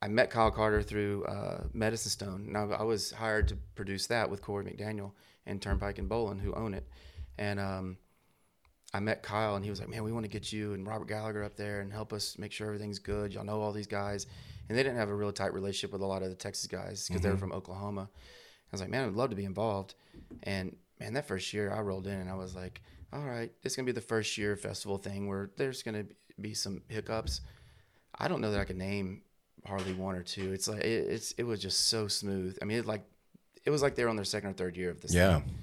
[0.00, 4.06] I met Kyle Carter through uh, Medicine Stone, and I, I was hired to produce
[4.06, 5.12] that with Corey McDaniel
[5.44, 6.86] and Turnpike and Boland, who own it.
[7.36, 7.96] And um,
[8.94, 11.08] I met Kyle, and he was like, "Man, we want to get you and Robert
[11.08, 13.34] Gallagher up there and help us make sure everything's good.
[13.34, 14.26] Y'all know all these guys."
[14.68, 17.08] And they didn't have a real tight relationship with a lot of the Texas guys
[17.08, 18.08] because they were from Oklahoma.
[18.12, 19.94] I was like, "Man, I'd love to be involved."
[20.44, 22.82] And man, that first year I rolled in, and I was like,
[23.12, 26.04] "All right, it's gonna be the first year festival thing where there's gonna
[26.40, 27.40] be some hiccups."
[28.20, 29.22] I don't know that I can name
[29.66, 30.52] hardly one or two.
[30.52, 32.56] It's like it, it's it was just so smooth.
[32.62, 33.04] I mean, it like
[33.64, 35.12] it was like they were on their second or third year of this.
[35.14, 35.54] yeah, thing.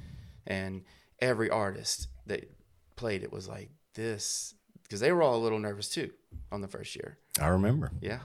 [0.47, 0.83] and
[1.19, 2.49] every artist that
[2.95, 6.11] played it was like this because they were all a little nervous too
[6.51, 7.17] on the first year.
[7.39, 7.91] I remember.
[8.01, 8.19] Yeah,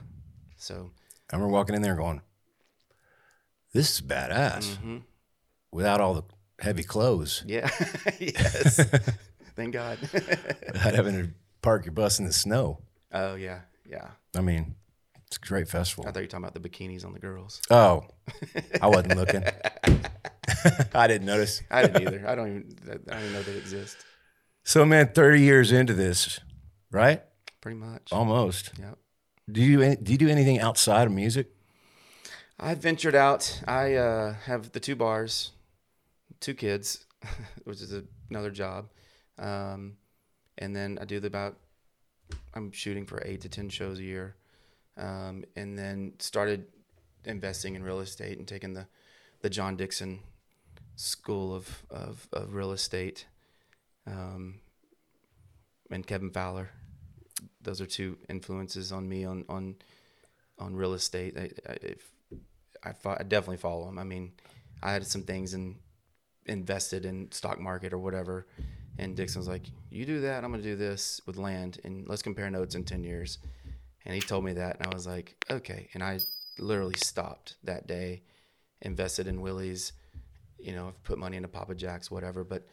[0.57, 0.91] so
[1.31, 2.21] I remember walking in there going,
[3.73, 4.97] "This is badass," Mm-hmm.
[5.71, 6.23] without all the
[6.59, 7.69] heavy clothes, yeah,
[8.19, 8.79] yes,
[9.55, 9.97] thank God.
[10.01, 11.29] without having to
[11.61, 12.79] park your bus in the snow.
[13.13, 14.09] oh yeah, yeah.
[14.35, 14.75] I mean,
[15.31, 16.03] it's a great festival.
[16.05, 17.61] I thought you were talking about the bikinis on the girls.
[17.69, 18.03] Oh,
[18.81, 19.45] I wasn't looking.
[20.93, 21.61] I didn't notice.
[21.71, 22.27] I didn't either.
[22.27, 22.77] I don't even.
[23.09, 23.95] I don't even know they exist.
[24.65, 26.41] So, man, thirty years into this,
[26.91, 27.23] right?
[27.61, 28.11] Pretty much.
[28.11, 28.71] Almost.
[28.77, 28.97] Yep.
[29.49, 31.55] Do you do you do anything outside of music?
[32.59, 33.61] I ventured out.
[33.65, 35.51] I uh, have the two bars,
[36.41, 37.05] two kids,
[37.63, 37.93] which is
[38.29, 38.89] another job,
[39.39, 39.93] um,
[40.57, 41.55] and then I do the about.
[42.53, 44.35] I'm shooting for eight to ten shows a year,
[44.97, 46.65] um, and then started
[47.25, 48.87] investing in real estate and taking the,
[49.41, 50.19] the John Dixon
[50.95, 53.25] School of of, of Real Estate,
[54.05, 54.59] um,
[55.89, 56.69] and Kevin Fowler.
[57.61, 59.75] Those are two influences on me on on
[60.59, 61.37] on real estate.
[61.37, 63.97] I, I, I, I definitely follow them.
[63.97, 64.31] I mean,
[64.83, 65.75] I had some things and
[66.45, 68.47] invested in stock market or whatever,
[68.99, 72.21] and Dixon was like, "You do that, I'm gonna do this with land, and let's
[72.21, 73.39] compare notes in ten years."
[74.05, 76.19] And he told me that, and I was like, "Okay." And I
[76.57, 78.23] literally stopped that day,
[78.81, 79.93] invested in Willie's,
[80.57, 82.67] you know, put money into Papa Jack's, whatever, but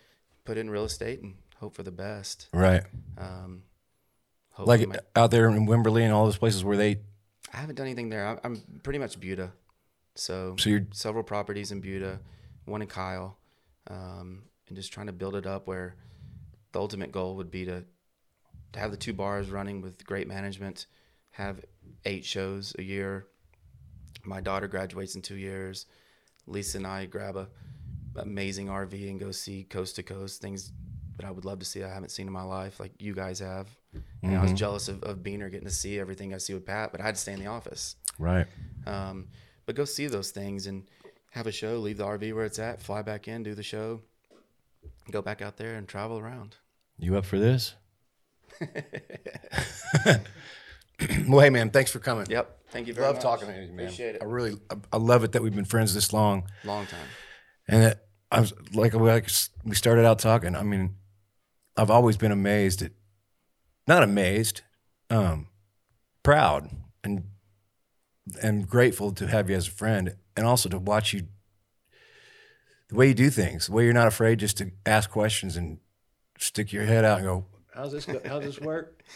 [0.45, 2.49] put in real estate and hope for the best.
[2.53, 2.83] Right.
[3.19, 3.63] Um,
[4.53, 7.01] hope Like might- out there in Wimberley and all those places where they.
[7.53, 8.27] I haven't done anything there.
[8.27, 9.53] I'm, I'm pretty much Buda.
[10.15, 12.21] So, So you're- several properties in Buda,
[12.65, 13.39] one in Kyle,
[13.89, 15.97] um, and just trying to build it up where
[16.73, 17.85] the ultimate goal would be to,
[18.73, 20.87] to have the two bars running with great management,
[21.31, 21.65] have
[22.05, 23.27] eight shows a year.
[24.25, 25.87] My daughter graduates in two years.
[26.47, 27.49] Lisa and I grab a
[28.17, 30.73] amazing RV and go see coast to coast things
[31.17, 31.83] that I would love to see.
[31.85, 33.69] I haven't seen in my life, like you guys have.
[34.23, 36.67] You know, I was jealous of, of Beaner getting to see everything I see with
[36.67, 37.97] Pat, but I had to stay in the office.
[38.19, 38.47] Right.
[38.87, 39.29] Um,
[39.67, 40.85] but go see those things and
[41.31, 44.01] have a show, leave the RV where it's at, fly back in, do the show,
[45.11, 46.57] go back out there and travel around.
[46.99, 47.75] You up for this?
[51.29, 52.27] well, hey, man, thanks for coming.
[52.29, 52.57] Yep.
[52.71, 53.23] Thank you very Love much.
[53.23, 53.87] talking to you, man.
[53.87, 54.23] Appreciate it.
[54.23, 57.07] I really, I, I love it that we've been friends this long, Long time.
[57.67, 59.31] and that I was like, like
[59.65, 60.55] we started out talking.
[60.55, 60.97] I mean,
[61.77, 62.93] I've always been amazed at,
[63.87, 64.61] not amazed,
[65.09, 65.49] um,
[66.23, 66.69] proud
[67.03, 67.25] and
[68.43, 71.23] and grateful to have you as a friend, and also to watch you.
[72.91, 75.79] The way you do things, the way you're not afraid just to ask questions and
[76.39, 78.05] stick your head out and go, "How's this?
[78.05, 79.03] Go, how's this work?"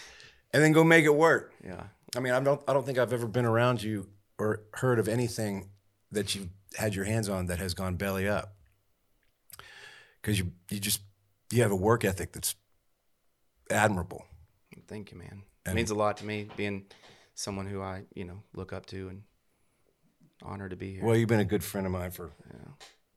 [0.53, 1.55] and then go make it work.
[1.65, 1.85] Yeah.
[2.17, 5.09] I mean, I don't I don't think I've ever been around you or heard of
[5.09, 5.71] anything
[6.11, 8.55] that you've had your hands on that has gone belly up.
[10.23, 11.01] Cuz you you just
[11.51, 12.55] you have a work ethic that's
[13.71, 14.25] admirable.
[14.89, 15.43] Thank you, man.
[15.67, 16.87] It means a lot to me being
[17.35, 19.23] someone who I, you know, look up to and
[20.43, 21.05] honor to be here.
[21.05, 22.33] Well, you've been a good friend of mine for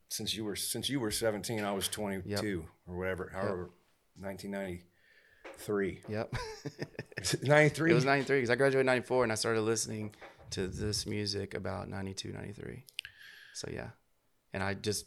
[0.08, 3.70] since you were since you were 17, I was 22 or whatever, however
[5.54, 6.02] 1993.
[6.08, 6.34] Yep.
[7.42, 7.90] 93.
[7.90, 10.14] it was 93 because I graduated 94 and I started listening
[10.50, 12.84] to this music about 92, 93.
[13.54, 13.88] So, yeah.
[14.52, 15.06] And I just,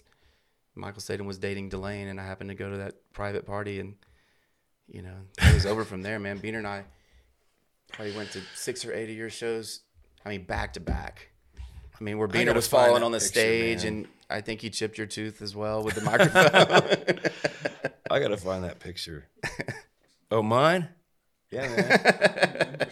[0.75, 3.95] Michael Staten was dating Delane and I happened to go to that private party and,
[4.87, 6.39] you know, it was over from there, man.
[6.39, 6.83] Beaner and I
[7.93, 9.81] probably went to six or eight of your shows.
[10.25, 11.29] I mean, back to back.
[11.99, 13.93] I mean, where Beaner was falling on the picture, stage man.
[13.93, 16.45] and I think he chipped your tooth as well with the microphone.
[18.11, 19.27] I got to find that picture.
[20.31, 20.89] oh, mine?
[21.51, 22.87] Yeah, man.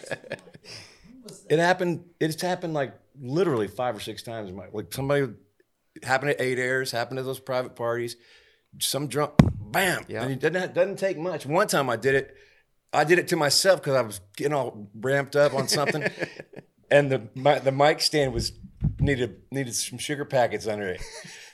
[1.48, 2.04] it happened.
[2.20, 4.50] It's happened like literally five or six times.
[4.52, 5.28] my- Like somebody
[6.02, 8.16] happened at Adair's, happened at those private parties.
[8.80, 10.04] Some drunk, bam.
[10.08, 10.22] Yeah.
[10.24, 11.46] And it doesn't doesn't take much.
[11.46, 12.36] One time I did it.
[12.92, 16.04] I did it to myself because I was getting all ramped up on something,
[16.90, 18.52] and the mi- the mic stand was
[18.98, 21.00] needed needed some sugar packets under it.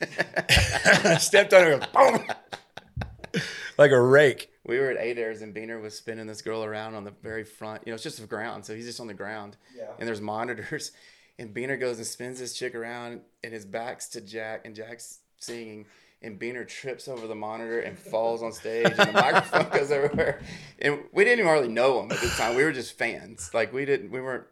[1.05, 3.43] I stepped on it, boom,
[3.79, 4.51] like a rake.
[4.67, 7.83] We were at Adair's and Beaner was spinning this girl around on the very front.
[7.85, 9.57] You know, it's just the ground, so he's just on the ground.
[9.77, 9.91] Yeah.
[9.99, 10.93] And there's monitors,
[11.39, 15.19] and Beaner goes and spins this chick around, and his back's to Jack, and Jack's
[15.39, 15.87] singing,
[16.23, 20.41] and Beaner trips over the monitor and falls on stage, and the microphone goes everywhere.
[20.79, 22.57] And we didn't even hardly know him at the time.
[22.57, 23.51] We were just fans.
[23.53, 24.47] Like we didn't, we weren't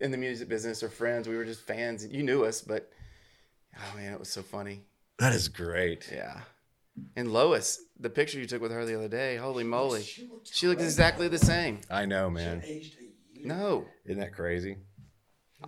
[0.00, 1.28] in the music business or friends.
[1.28, 2.04] We were just fans.
[2.04, 2.90] You knew us, but
[3.78, 4.82] oh man, it was so funny.
[5.18, 6.10] That is great.
[6.12, 6.40] Yeah.
[7.16, 10.02] And Lois, the picture you took with her the other day, holy moly.
[10.02, 11.80] She looks looked exactly the same.
[11.90, 12.62] I know, man.
[12.64, 13.02] aged a
[13.38, 13.46] year.
[13.46, 13.86] No.
[14.04, 14.76] Isn't that crazy?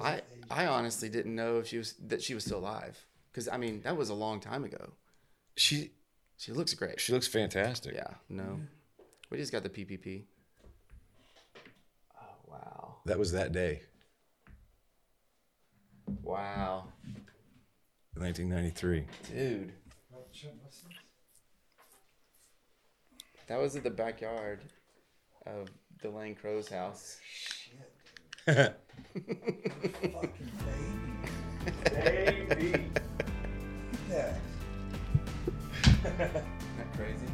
[0.01, 3.07] I I honestly didn't know if she was that she was still alive.
[3.33, 4.93] Cuz I mean, that was a long time ago.
[5.57, 5.93] She
[6.37, 7.01] She looks great.
[7.01, 7.95] she looks fantastic.
[7.95, 8.61] Yeah, no.
[9.31, 10.25] We just got the PPP.
[12.17, 12.97] Oh, wow.
[13.07, 13.83] That was that day,
[16.23, 16.89] Wow.
[18.15, 19.07] 1993.
[19.31, 19.73] Dude,
[20.11, 20.85] What's this?
[23.47, 24.65] That was at the backyard
[25.47, 25.69] of
[26.03, 27.19] Delane Crow's house.
[27.31, 27.75] Shit.
[29.15, 31.05] Fucking baby.
[31.95, 32.91] Baby.
[34.11, 34.35] Yeah.
[35.87, 36.45] Isn't that
[36.95, 37.27] crazy?